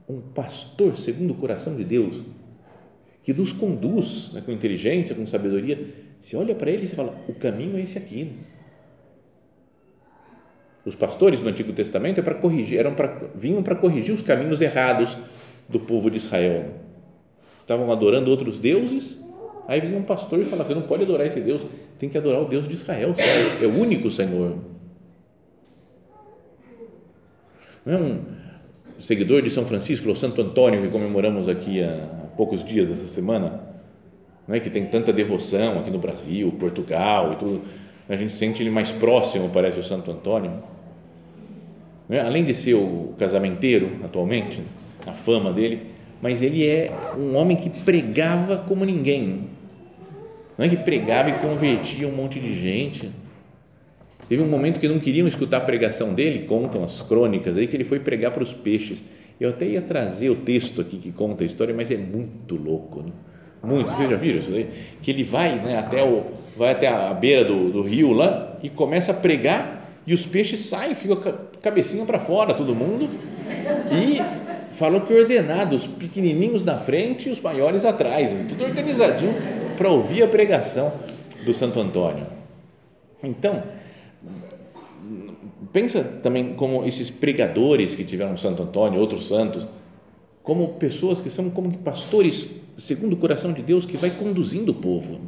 um 0.09 0.19
pastor 0.19 0.97
segundo 0.97 1.31
o 1.31 1.35
coração 1.35 1.73
de 1.77 1.85
Deus, 1.85 2.21
que 3.23 3.33
nos 3.33 3.53
conduz 3.53 4.33
né, 4.33 4.43
com 4.45 4.51
inteligência, 4.51 5.15
com 5.15 5.25
sabedoria. 5.25 5.79
Você 6.19 6.35
olha 6.35 6.53
para 6.53 6.69
ele 6.69 6.83
e 6.83 6.87
você 6.89 6.93
fala: 6.93 7.15
o 7.29 7.33
caminho 7.33 7.77
é 7.77 7.81
esse 7.81 7.97
aqui. 7.97 8.25
Né? 8.25 8.33
Os 10.85 10.93
pastores 10.93 11.39
no 11.39 11.47
Antigo 11.47 11.71
Testamento 11.71 12.19
é 12.19 12.21
para 12.21 12.35
corrigir, 12.35 12.79
eram 12.79 12.93
para, 12.93 13.29
vinham 13.33 13.63
para 13.63 13.75
corrigir 13.75 14.13
os 14.13 14.21
caminhos 14.21 14.59
errados 14.59 15.17
do 15.69 15.79
povo 15.79 16.11
de 16.11 16.17
Israel. 16.17 16.65
Estavam 17.61 17.93
adorando 17.93 18.29
outros 18.29 18.59
deuses, 18.59 19.23
aí 19.69 19.79
vinha 19.79 19.97
um 19.97 20.03
pastor 20.03 20.41
e 20.41 20.43
falava: 20.43 20.67
você 20.67 20.75
não 20.75 20.81
pode 20.81 21.03
adorar 21.03 21.25
esse 21.25 21.39
Deus, 21.39 21.61
tem 21.99 22.09
que 22.09 22.17
adorar 22.17 22.41
o 22.41 22.45
Deus 22.45 22.67
de 22.67 22.73
Israel, 22.73 23.15
é 23.61 23.65
o 23.65 23.79
único 23.79 24.09
Senhor. 24.11 24.57
Não 27.85 27.93
é 27.93 27.97
um 27.97 28.19
seguidor 28.99 29.41
de 29.41 29.49
São 29.49 29.65
Francisco, 29.65 30.09
ou 30.09 30.15
Santo 30.15 30.41
Antônio, 30.41 30.81
que 30.81 30.89
comemoramos 30.89 31.47
aqui 31.47 31.83
há 31.83 32.25
poucos 32.35 32.63
dias 32.63 32.89
essa 32.89 33.07
semana, 33.07 33.61
não 34.47 34.55
é 34.55 34.59
que 34.59 34.69
tem 34.69 34.85
tanta 34.85 35.11
devoção 35.11 35.79
aqui 35.79 35.89
no 35.89 35.99
Brasil, 35.99 36.51
Portugal 36.53 37.33
e 37.33 37.35
tudo, 37.37 37.61
a 38.07 38.15
gente 38.15 38.33
sente 38.33 38.61
ele 38.61 38.69
mais 38.69 38.91
próximo, 38.91 39.49
parece 39.49 39.79
o 39.79 39.83
Santo 39.83 40.11
Antônio. 40.11 40.51
É? 42.09 42.19
Além 42.19 42.43
de 42.45 42.53
ser 42.53 42.75
o 42.75 43.15
casamenteiro 43.17 43.89
atualmente, 44.03 44.61
a 45.07 45.13
fama 45.13 45.51
dele, 45.51 45.81
mas 46.21 46.41
ele 46.41 46.67
é 46.67 46.91
um 47.17 47.35
homem 47.35 47.57
que 47.57 47.69
pregava 47.69 48.57
como 48.57 48.85
ninguém. 48.85 49.49
Não 50.57 50.65
é 50.65 50.69
que 50.69 50.77
pregava 50.77 51.29
e 51.29 51.39
convertia 51.39 52.07
um 52.07 52.11
monte 52.11 52.39
de 52.39 52.53
gente 52.53 53.11
Teve 54.27 54.41
um 54.41 54.47
momento 54.47 54.79
que 54.79 54.87
não 54.87 54.99
queriam 54.99 55.27
escutar 55.27 55.57
a 55.57 55.61
pregação 55.61 56.13
dele, 56.13 56.45
contam 56.47 56.83
as 56.83 57.01
crônicas 57.01 57.57
aí, 57.57 57.67
que 57.67 57.75
ele 57.75 57.83
foi 57.83 57.99
pregar 57.99 58.31
para 58.31 58.41
os 58.41 58.53
peixes. 58.53 59.05
Eu 59.39 59.49
até 59.49 59.65
ia 59.65 59.81
trazer 59.81 60.29
o 60.29 60.35
texto 60.35 60.81
aqui 60.81 60.97
que 60.97 61.11
conta 61.11 61.43
a 61.43 61.45
história, 61.45 61.73
mas 61.75 61.91
é 61.91 61.97
muito 61.97 62.55
louco, 62.55 63.03
né? 63.03 63.11
muito. 63.61 63.91
Vocês 63.91 64.09
já 64.09 64.15
viram 64.15 64.39
isso 64.39 64.51
aí? 64.51 64.67
Que 65.01 65.11
ele 65.11 65.23
vai, 65.23 65.55
né, 65.59 65.77
até 65.77 66.03
o, 66.03 66.23
vai 66.57 66.71
até 66.71 66.87
a 66.87 67.13
beira 67.13 67.43
do, 67.45 67.71
do 67.71 67.81
rio 67.83 68.13
lá 68.13 68.57
e 68.63 68.69
começa 68.69 69.11
a 69.11 69.15
pregar 69.15 69.89
E 70.07 70.13
os 70.13 70.25
peixes 70.25 70.61
saem, 70.61 70.95
ficam 70.95 71.19
cabecinha 71.61 72.05
para 72.05 72.19
fora, 72.19 72.53
todo 72.53 72.75
mundo. 72.75 73.09
E 73.91 74.19
falou 74.73 75.01
que 75.01 75.13
ordenado, 75.13 75.75
os 75.75 75.85
pequenininhos 75.85 76.63
na 76.63 76.77
frente 76.77 77.29
e 77.29 77.31
os 77.31 77.39
maiores 77.39 77.85
atrás, 77.85 78.35
tudo 78.49 78.65
organizadinho 78.65 79.33
para 79.75 79.89
ouvir 79.89 80.23
a 80.23 80.27
pregação 80.27 80.91
do 81.45 81.53
Santo 81.53 81.79
Antônio. 81.79 82.27
Então, 83.21 83.63
pensa 85.71 86.03
também 86.03 86.53
como 86.53 86.85
esses 86.85 87.09
pregadores 87.09 87.95
que 87.95 88.03
tiveram 88.03 88.35
Santo 88.37 88.63
Antônio, 88.63 88.99
outros 88.99 89.27
santos, 89.27 89.67
como 90.41 90.73
pessoas 90.73 91.19
que 91.21 91.29
são 91.29 91.49
como 91.49 91.77
pastores 91.79 92.49
segundo 92.77 93.13
o 93.13 93.17
coração 93.17 93.53
de 93.53 93.61
Deus 93.61 93.85
que 93.85 93.97
vai 93.97 94.09
conduzindo 94.09 94.71
o 94.71 94.75
povo. 94.75 95.21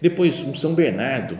Depois, 0.00 0.42
um 0.42 0.54
São 0.54 0.74
Bernardo 0.74 1.38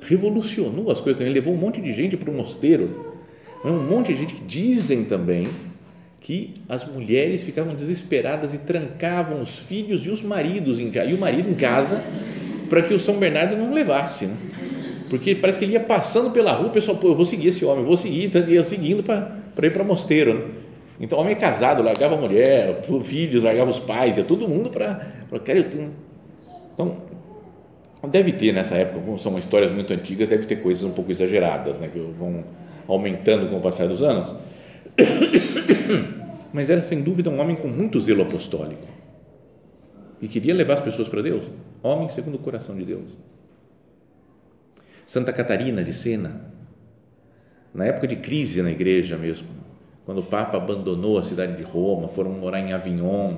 revolucionou 0.00 0.90
as 0.90 1.00
coisas 1.00 1.18
também, 1.18 1.32
levou 1.32 1.54
um 1.54 1.56
monte 1.56 1.80
de 1.80 1.92
gente 1.92 2.16
para 2.16 2.30
o 2.30 2.34
mosteiro. 2.34 3.16
Um 3.64 3.84
monte 3.88 4.12
de 4.12 4.20
gente 4.20 4.34
que 4.34 4.44
dizem 4.44 5.04
também 5.04 5.46
que 6.28 6.52
as 6.68 6.84
mulheres 6.86 7.42
ficavam 7.42 7.74
desesperadas 7.74 8.52
e 8.52 8.58
trancavam 8.58 9.40
os 9.40 9.60
filhos 9.60 10.04
e 10.04 10.10
os 10.10 10.20
maridos 10.20 10.78
em 10.78 10.90
casa, 10.90 11.10
e 11.10 11.14
o 11.14 11.18
marido 11.18 11.48
em 11.48 11.54
casa 11.54 12.04
para 12.68 12.82
que 12.82 12.92
o 12.92 12.98
São 12.98 13.14
Bernardo 13.16 13.56
não 13.56 13.72
levasse, 13.72 14.26
né? 14.26 14.36
porque 15.08 15.34
parece 15.34 15.58
que 15.58 15.64
ele 15.64 15.72
ia 15.72 15.80
passando 15.80 16.30
pela 16.30 16.52
rua, 16.52 16.66
o 16.66 16.70
pessoal, 16.70 16.98
pô, 16.98 17.08
eu 17.08 17.14
vou 17.14 17.24
seguir 17.24 17.48
esse 17.48 17.64
homem, 17.64 17.78
eu 17.78 17.86
vou 17.86 17.96
seguir, 17.96 18.26
então 18.26 18.46
ia 18.46 18.62
seguindo 18.62 19.02
para 19.02 19.66
ir 19.66 19.70
para 19.72 19.82
mosteiro. 19.82 20.34
Né? 20.34 20.44
Então, 21.00 21.18
homem 21.18 21.32
é 21.32 21.34
casado, 21.34 21.82
largava 21.82 22.14
a 22.16 22.18
mulher, 22.18 22.82
filhos, 23.04 23.42
largava 23.42 23.70
os 23.70 23.78
pais, 23.78 24.18
ia 24.18 24.24
todo 24.24 24.46
mundo 24.46 24.68
para. 24.68 24.96
Cara, 25.42 25.58
eu 25.60 25.70
tenho. 25.70 25.94
Então, 26.74 26.94
deve 28.10 28.32
ter 28.32 28.52
nessa 28.52 28.74
época, 28.74 29.00
como 29.00 29.18
são 29.18 29.38
histórias 29.38 29.72
muito 29.72 29.94
antigas, 29.94 30.28
deve 30.28 30.44
ter 30.44 30.56
coisas 30.56 30.84
um 30.84 30.90
pouco 30.90 31.10
exageradas, 31.10 31.78
né, 31.78 31.88
que 31.90 31.98
vão 31.98 32.44
aumentando 32.86 33.48
com 33.48 33.56
o 33.56 33.60
passar 33.62 33.88
dos 33.88 34.02
anos. 34.02 34.34
Mas 36.52 36.70
era 36.70 36.82
sem 36.82 37.02
dúvida 37.02 37.30
um 37.30 37.40
homem 37.40 37.56
com 37.56 37.68
muito 37.68 38.00
zelo 38.00 38.22
apostólico 38.22 38.98
e 40.20 40.28
queria 40.28 40.54
levar 40.54 40.74
as 40.74 40.80
pessoas 40.80 41.08
para 41.08 41.22
Deus. 41.22 41.44
Homem 41.82 42.08
segundo 42.08 42.36
o 42.36 42.38
coração 42.38 42.76
de 42.76 42.84
Deus. 42.84 43.06
Santa 45.06 45.32
Catarina 45.32 45.82
de 45.82 45.92
Sena, 45.92 46.52
na 47.72 47.86
época 47.86 48.06
de 48.06 48.16
crise 48.16 48.62
na 48.62 48.70
igreja 48.70 49.16
mesmo, 49.16 49.48
quando 50.04 50.18
o 50.18 50.24
Papa 50.24 50.56
abandonou 50.56 51.18
a 51.18 51.22
cidade 51.22 51.56
de 51.56 51.62
Roma, 51.62 52.08
foram 52.08 52.30
morar 52.32 52.60
em 52.60 52.72
Avignon, 52.72 53.36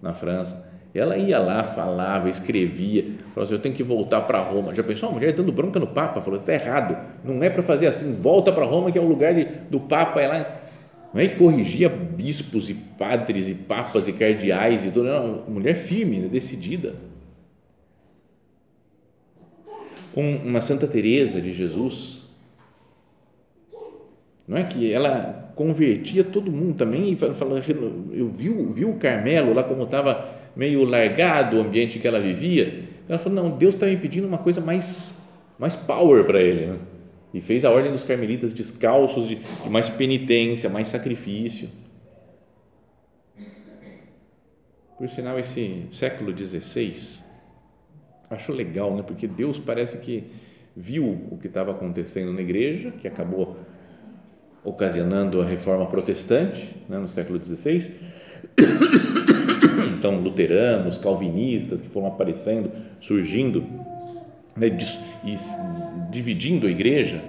na 0.00 0.12
França. 0.12 0.68
Ela 0.94 1.16
ia 1.16 1.38
lá, 1.38 1.62
falava, 1.62 2.28
escrevia, 2.28 3.16
falou 3.32 3.44
assim: 3.44 3.54
Eu 3.54 3.60
tenho 3.60 3.74
que 3.74 3.82
voltar 3.82 4.22
para 4.22 4.40
Roma. 4.40 4.74
Já 4.74 4.82
pensou 4.82 5.08
uma 5.08 5.14
mulher 5.14 5.32
dando 5.32 5.52
bronca 5.52 5.78
no 5.78 5.86
Papa? 5.86 6.20
Falou: 6.20 6.40
Está 6.40 6.52
errado, 6.52 6.96
não 7.24 7.42
é 7.42 7.48
para 7.48 7.62
fazer 7.62 7.86
assim, 7.86 8.12
volta 8.14 8.50
para 8.52 8.64
Roma, 8.64 8.90
que 8.90 8.98
é 8.98 9.00
o 9.00 9.06
lugar 9.06 9.34
de, 9.34 9.44
do 9.70 9.80
Papa. 9.80 10.20
Ela 10.20 10.60
não 11.12 11.20
é? 11.20 11.28
corrigia 11.28 11.88
bispos 11.88 12.70
e 12.70 12.74
padres 12.74 13.48
e 13.48 13.54
papas 13.54 14.08
e 14.08 14.12
cardeais 14.12 14.84
e. 14.84 14.88
Era 14.88 15.20
uma 15.20 15.50
mulher 15.50 15.74
firme, 15.74 16.18
né, 16.18 16.28
decidida. 16.28 16.94
Um, 20.16 20.36
uma 20.36 20.60
Santa 20.60 20.86
Teresa 20.86 21.40
de 21.40 21.52
Jesus, 21.52 22.22
não 24.46 24.56
é 24.56 24.64
que 24.64 24.92
ela 24.92 25.52
convertia 25.54 26.24
todo 26.24 26.50
mundo 26.50 26.74
também 26.74 27.12
e 27.12 27.16
falava, 27.16 27.62
eu 28.12 28.28
vi, 28.28 28.48
vi 28.48 28.84
o 28.84 28.94
Carmelo 28.94 29.52
lá 29.52 29.62
como 29.62 29.84
estava 29.84 30.28
meio 30.56 30.84
largado 30.84 31.56
o 31.56 31.60
ambiente 31.60 32.00
que 32.00 32.08
ela 32.08 32.18
vivia, 32.18 32.84
ela 33.08 33.18
falou, 33.18 33.44
não, 33.44 33.56
Deus 33.56 33.74
está 33.74 33.86
me 33.86 33.96
pedindo 33.96 34.26
uma 34.26 34.38
coisa 34.38 34.60
mais, 34.60 35.20
mais 35.58 35.76
power 35.76 36.24
para 36.24 36.40
ele, 36.40 36.66
né? 36.66 36.78
E 37.32 37.40
fez 37.40 37.64
a 37.64 37.70
ordem 37.70 37.92
dos 37.92 38.04
carmelitas 38.04 38.52
descalços 38.52 39.28
de, 39.28 39.36
de 39.36 39.70
mais 39.70 39.88
penitência, 39.88 40.68
mais 40.68 40.88
sacrifício. 40.88 41.68
Por 44.98 45.08
sinal, 45.08 45.38
esse 45.38 45.86
século 45.90 46.36
XVI, 46.36 47.22
acho 48.28 48.52
legal, 48.52 48.94
né? 48.94 49.02
porque 49.02 49.26
Deus 49.26 49.58
parece 49.58 49.98
que 49.98 50.24
viu 50.76 51.26
o 51.30 51.38
que 51.38 51.46
estava 51.46 51.70
acontecendo 51.70 52.32
na 52.32 52.42
igreja, 52.42 52.90
que 52.92 53.08
acabou 53.08 53.56
ocasionando 54.62 55.40
a 55.40 55.44
reforma 55.44 55.86
protestante 55.86 56.76
né, 56.88 56.98
no 56.98 57.08
século 57.08 57.42
XVI. 57.42 57.94
Então, 59.98 60.18
luteranos, 60.18 60.96
calvinistas 60.96 61.78
que 61.78 61.88
foram 61.88 62.06
aparecendo, 62.06 62.72
surgindo 63.00 63.62
né, 64.60 64.78
dividindo 66.10 66.66
a 66.66 66.70
igreja. 66.70 67.24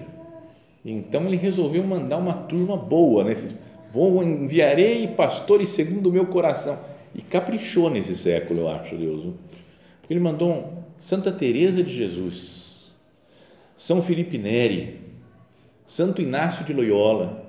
Então, 0.83 1.25
ele 1.25 1.37
resolveu 1.37 1.83
mandar 1.83 2.17
uma 2.17 2.33
turma 2.33 2.75
boa, 2.75 3.23
nesses, 3.23 3.55
vou 3.91 4.21
enviarei 4.21 5.07
pastores 5.07 5.69
segundo 5.69 6.09
o 6.09 6.11
meu 6.11 6.25
coração. 6.27 6.77
E 7.15 7.21
caprichou 7.21 7.89
nesse 7.89 8.15
século, 8.15 8.61
eu 8.61 8.69
acho, 8.69 8.95
Deus. 8.95 9.33
Porque 10.01 10.13
ele 10.13 10.19
mandou 10.19 10.73
Santa 10.97 11.31
Teresa 11.31 11.83
de 11.83 11.93
Jesus, 11.93 12.91
São 13.77 14.01
Felipe 14.01 14.37
Neri, 14.37 14.99
Santo 15.85 16.21
Inácio 16.21 16.65
de 16.65 16.73
Loyola, 16.73 17.45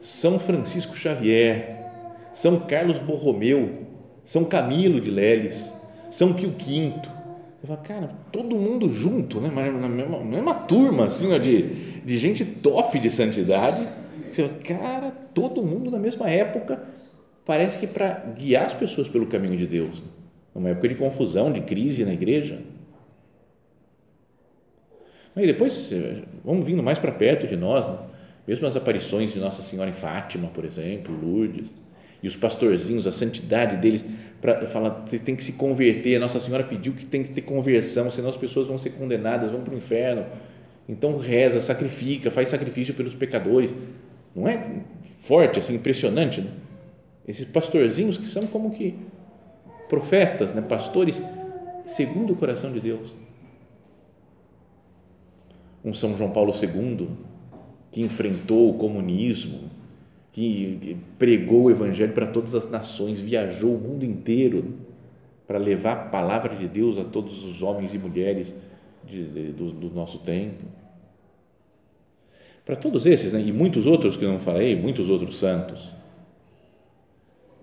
São 0.00 0.38
Francisco 0.38 0.96
Xavier, 0.96 1.90
São 2.32 2.60
Carlos 2.60 2.98
Borromeu, 2.98 3.86
São 4.24 4.44
Camilo 4.44 5.00
de 5.00 5.10
Leles, 5.10 5.72
São 6.10 6.32
Pio 6.32 6.50
V. 6.50 6.94
Eu 7.62 7.68
falo, 7.68 7.80
cara, 7.82 8.10
todo 8.32 8.58
mundo 8.58 8.90
junto, 8.90 9.40
né? 9.40 9.48
na 9.48 9.88
mesma, 9.88 10.18
mesma 10.24 10.54
turma 10.54 11.04
assim, 11.04 11.32
ó, 11.32 11.38
de, 11.38 12.00
de 12.00 12.18
gente 12.18 12.44
top 12.44 12.98
de 12.98 13.08
santidade. 13.08 13.86
Você 14.30 14.48
fala, 14.48 14.58
cara, 14.60 15.10
todo 15.32 15.62
mundo 15.62 15.88
na 15.88 15.98
mesma 15.98 16.28
época, 16.28 16.82
parece 17.46 17.78
que 17.78 17.86
para 17.86 18.14
guiar 18.36 18.66
as 18.66 18.74
pessoas 18.74 19.08
pelo 19.08 19.28
caminho 19.28 19.56
de 19.56 19.68
Deus. 19.68 20.00
Né? 20.00 20.06
Numa 20.52 20.70
época 20.70 20.88
de 20.88 20.96
confusão, 20.96 21.52
de 21.52 21.60
crise 21.60 22.04
na 22.04 22.12
igreja. 22.12 22.58
E 25.36 25.46
depois, 25.46 25.90
eh, 25.92 26.24
vamos 26.44 26.66
vindo 26.66 26.82
mais 26.82 26.98
para 26.98 27.12
perto 27.12 27.46
de 27.46 27.56
nós, 27.56 27.86
né? 27.88 27.96
mesmo 28.46 28.66
as 28.66 28.74
aparições 28.74 29.32
de 29.32 29.38
Nossa 29.38 29.62
Senhora 29.62 29.88
em 29.88 29.94
Fátima, 29.94 30.48
por 30.48 30.64
exemplo, 30.64 31.14
Lourdes, 31.14 31.72
e 32.22 32.28
os 32.28 32.36
pastorzinhos, 32.36 33.06
a 33.06 33.12
santidade 33.12 33.76
deles, 33.76 34.04
para 34.40 34.66
falar, 34.66 35.02
vocês 35.06 35.20
têm 35.20 35.34
que 35.34 35.42
se 35.42 35.54
converter, 35.54 36.18
Nossa 36.18 36.38
Senhora 36.38 36.64
pediu 36.64 36.92
que 36.92 37.04
tem 37.04 37.22
que 37.22 37.30
ter 37.30 37.42
conversão, 37.42 38.10
senão 38.10 38.28
as 38.28 38.36
pessoas 38.36 38.68
vão 38.68 38.78
ser 38.78 38.90
condenadas, 38.90 39.50
vão 39.50 39.62
para 39.62 39.74
o 39.74 39.76
inferno. 39.76 40.24
Então 40.88 41.16
reza, 41.16 41.60
sacrifica, 41.60 42.30
faz 42.30 42.48
sacrifício 42.48 42.94
pelos 42.94 43.14
pecadores. 43.14 43.74
Não 44.34 44.48
é 44.48 44.82
forte, 45.22 45.58
assim, 45.58 45.74
impressionante, 45.74 46.40
né? 46.40 46.50
Esses 47.26 47.44
pastorzinhos 47.44 48.18
que 48.18 48.26
são 48.26 48.46
como 48.46 48.70
que 48.70 48.94
profetas, 49.88 50.54
né? 50.54 50.60
pastores 50.60 51.22
segundo 51.84 52.32
o 52.32 52.36
coração 52.36 52.72
de 52.72 52.80
Deus 52.80 53.14
um 55.84 55.92
São 55.92 56.16
João 56.16 56.30
Paulo 56.30 56.52
II 56.52 57.08
que 57.90 58.00
enfrentou 58.00 58.70
o 58.70 58.74
comunismo, 58.74 59.70
que 60.32 60.96
pregou 61.18 61.64
o 61.64 61.70
evangelho 61.70 62.14
para 62.14 62.26
todas 62.26 62.54
as 62.54 62.68
nações, 62.70 63.20
viajou 63.20 63.74
o 63.74 63.78
mundo 63.78 64.04
inteiro 64.04 64.74
para 65.46 65.58
levar 65.58 65.92
a 65.92 66.04
palavra 66.08 66.56
de 66.56 66.66
Deus 66.66 66.96
a 66.96 67.04
todos 67.04 67.44
os 67.44 67.62
homens 67.62 67.92
e 67.92 67.98
mulheres 67.98 68.54
de, 69.04 69.28
de, 69.28 69.52
do, 69.52 69.72
do, 69.72 69.90
nosso 69.90 70.20
tempo. 70.20 70.64
Para 72.64 72.76
todos 72.76 73.04
esses, 73.04 73.34
né, 73.34 73.42
e 73.42 73.52
muitos 73.52 73.86
outros 73.86 74.16
que 74.16 74.24
eu 74.24 74.32
não 74.32 74.38
falei, 74.38 74.74
muitos 74.74 75.10
outros 75.10 75.38
santos. 75.38 75.92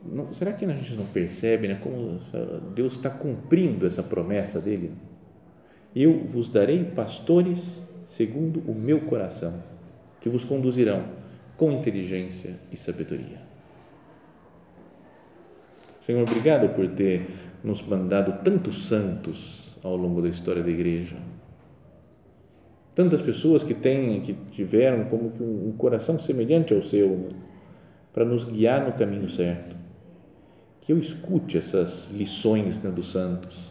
Não, 0.06 0.32
será 0.34 0.54
que 0.54 0.64
a 0.64 0.70
gente 0.70 0.94
não 0.94 1.06
percebe 1.06 1.68
né, 1.68 1.80
como 1.82 2.20
Deus 2.76 2.94
está 2.94 3.10
cumprindo 3.10 3.88
essa 3.88 4.04
promessa 4.04 4.62
dele? 4.62 4.92
Eu 5.96 6.20
vos 6.20 6.50
darei 6.50 6.84
pastores 6.84 7.82
segundo 8.06 8.60
o 8.70 8.76
meu 8.76 9.02
coração, 9.02 9.64
que 10.22 10.30
vos 10.30 10.46
conduzirão 10.46 11.04
com 11.60 11.74
inteligência 11.74 12.56
e 12.72 12.78
sabedoria. 12.78 13.38
Senhor, 16.06 16.24
obrigado 16.24 16.74
por 16.74 16.88
ter 16.88 17.28
nos 17.62 17.82
mandado 17.82 18.42
tantos 18.46 18.88
santos 18.88 19.76
ao 19.84 19.98
longo 19.98 20.22
da 20.22 20.30
história 20.30 20.64
da 20.64 20.70
igreja. 20.70 21.18
Tantas 22.96 23.22
pessoas 23.22 23.62
que 23.62 23.74
têm, 23.74 24.22
que 24.22 24.34
tiveram 24.54 25.04
como 25.10 25.32
que 25.32 25.44
um 25.44 25.74
coração 25.78 26.18
semelhante 26.18 26.74
ao 26.74 26.82
seu, 26.82 27.28
para 28.14 28.24
nos 28.24 28.46
guiar 28.46 28.86
no 28.86 28.94
caminho 28.94 29.30
certo. 29.30 29.76
Que 30.80 30.94
eu 30.94 30.98
escute 30.98 31.58
essas 31.58 32.10
lições 32.12 32.82
né, 32.82 32.90
dos 32.90 33.12
santos 33.12 33.70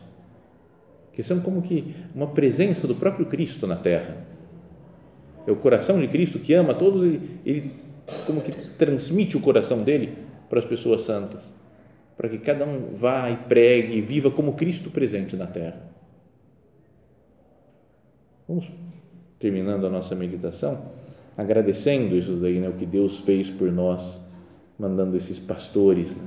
que 1.10 1.22
são 1.24 1.40
como 1.40 1.60
que 1.60 1.96
uma 2.14 2.28
presença 2.28 2.86
do 2.86 2.94
próprio 2.94 3.26
Cristo 3.26 3.66
na 3.66 3.74
terra. 3.74 4.37
É 5.48 5.50
o 5.50 5.56
coração 5.56 5.98
de 5.98 6.06
Cristo 6.08 6.38
que 6.38 6.52
ama 6.52 6.74
todos 6.74 7.02
e 7.02 7.18
ele 7.42 7.72
como 8.26 8.42
que 8.42 8.52
transmite 8.76 9.34
o 9.34 9.40
coração 9.40 9.82
dele 9.82 10.12
para 10.50 10.58
as 10.58 10.64
pessoas 10.66 11.02
santas, 11.02 11.54
para 12.18 12.28
que 12.28 12.36
cada 12.36 12.66
um 12.66 12.94
vá 12.94 13.30
e 13.30 13.36
pregue 13.36 13.94
e 13.94 14.00
viva 14.02 14.30
como 14.30 14.52
Cristo 14.52 14.90
presente 14.90 15.36
na 15.36 15.46
terra. 15.46 15.80
Vamos 18.46 18.70
terminando 19.38 19.86
a 19.86 19.90
nossa 19.90 20.14
meditação, 20.14 20.82
agradecendo 21.34 22.14
isso 22.14 22.36
daí, 22.36 22.60
né, 22.60 22.68
o 22.68 22.74
que 22.74 22.84
Deus 22.84 23.20
fez 23.20 23.50
por 23.50 23.72
nós, 23.72 24.20
mandando 24.78 25.16
esses 25.16 25.38
pastores, 25.38 26.14
né, 26.14 26.24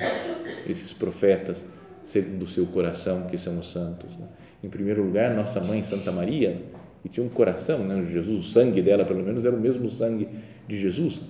esses 0.68 0.94
profetas, 0.94 1.64
segundo 2.04 2.42
o 2.42 2.48
seu 2.48 2.66
coração, 2.66 3.28
que 3.28 3.38
são 3.38 3.60
os 3.60 3.72
santos. 3.72 4.10
Né. 4.18 4.28
Em 4.64 4.70
primeiro 4.70 5.04
lugar, 5.04 5.36
nossa 5.36 5.60
mãe 5.60 5.84
Santa 5.84 6.12
Maria, 6.12 6.60
que 7.02 7.10
tinha 7.10 7.26
um 7.26 7.30
coração, 7.30 7.80
né, 7.80 8.06
Jesus, 8.10 8.40
o 8.40 8.44
sangue 8.44 8.82
dela, 8.82 9.04
pelo 9.04 9.24
menos, 9.24 9.46
era 9.46 9.56
o 9.56 9.60
mesmo 9.60 9.90
sangue 9.90 10.28
de 10.68 10.80
Jesus, 10.80 11.22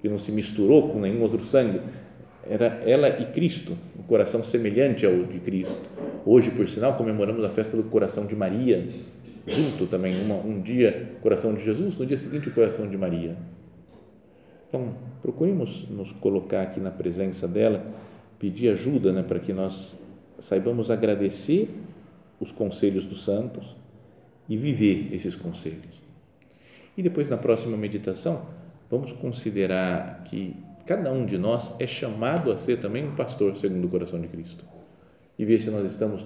que 0.00 0.08
não 0.08 0.18
se 0.18 0.30
misturou 0.30 0.88
com 0.88 1.00
nenhum 1.00 1.22
outro 1.22 1.44
sangue, 1.44 1.80
era 2.48 2.66
ela 2.84 3.08
e 3.08 3.26
Cristo, 3.26 3.76
um 3.98 4.02
coração 4.02 4.44
semelhante 4.44 5.06
ao 5.06 5.24
de 5.24 5.38
Cristo. 5.38 5.78
Hoje, 6.26 6.50
por 6.50 6.68
sinal, 6.68 6.96
comemoramos 6.96 7.44
a 7.44 7.48
festa 7.48 7.76
do 7.76 7.84
coração 7.84 8.26
de 8.26 8.36
Maria, 8.36 8.86
junto 9.46 9.86
também, 9.86 10.20
uma, 10.22 10.34
um 10.36 10.60
dia 10.60 11.12
coração 11.20 11.54
de 11.54 11.64
Jesus, 11.64 11.96
no 11.96 12.04
dia 12.04 12.16
seguinte 12.16 12.48
o 12.48 12.52
coração 12.52 12.88
de 12.88 12.96
Maria. 12.96 13.36
Então, 14.68 14.94
procuremos 15.20 15.88
nos 15.88 16.12
colocar 16.12 16.62
aqui 16.62 16.80
na 16.80 16.90
presença 16.90 17.46
dela, 17.46 17.84
pedir 18.38 18.70
ajuda 18.70 19.12
né, 19.12 19.22
para 19.22 19.38
que 19.38 19.52
nós 19.52 20.00
saibamos 20.38 20.90
agradecer 20.90 21.68
os 22.40 22.50
conselhos 22.50 23.04
dos 23.04 23.24
santos 23.24 23.76
e 24.48 24.56
viver 24.56 25.08
esses 25.12 25.34
conselhos. 25.34 26.02
E 26.96 27.02
depois, 27.02 27.28
na 27.28 27.36
próxima 27.36 27.76
meditação, 27.76 28.46
vamos 28.90 29.12
considerar 29.12 30.24
que 30.24 30.54
cada 30.86 31.10
um 31.12 31.24
de 31.24 31.38
nós 31.38 31.74
é 31.78 31.86
chamado 31.86 32.52
a 32.52 32.58
ser 32.58 32.78
também 32.78 33.04
um 33.04 33.14
pastor 33.14 33.56
segundo 33.56 33.86
o 33.86 33.88
coração 33.88 34.20
de 34.20 34.28
Cristo 34.28 34.64
e 35.38 35.44
ver 35.44 35.58
se 35.58 35.70
nós 35.70 35.86
estamos 35.86 36.24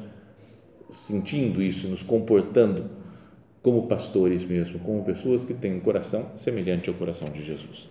sentindo 0.90 1.62
isso, 1.62 1.88
nos 1.88 2.02
comportando 2.02 2.90
como 3.62 3.86
pastores 3.86 4.44
mesmo, 4.44 4.78
como 4.78 5.04
pessoas 5.04 5.44
que 5.44 5.52
têm 5.52 5.74
um 5.74 5.80
coração 5.80 6.30
semelhante 6.36 6.88
ao 6.88 6.94
coração 6.94 7.30
de 7.30 7.42
Jesus. 7.42 7.90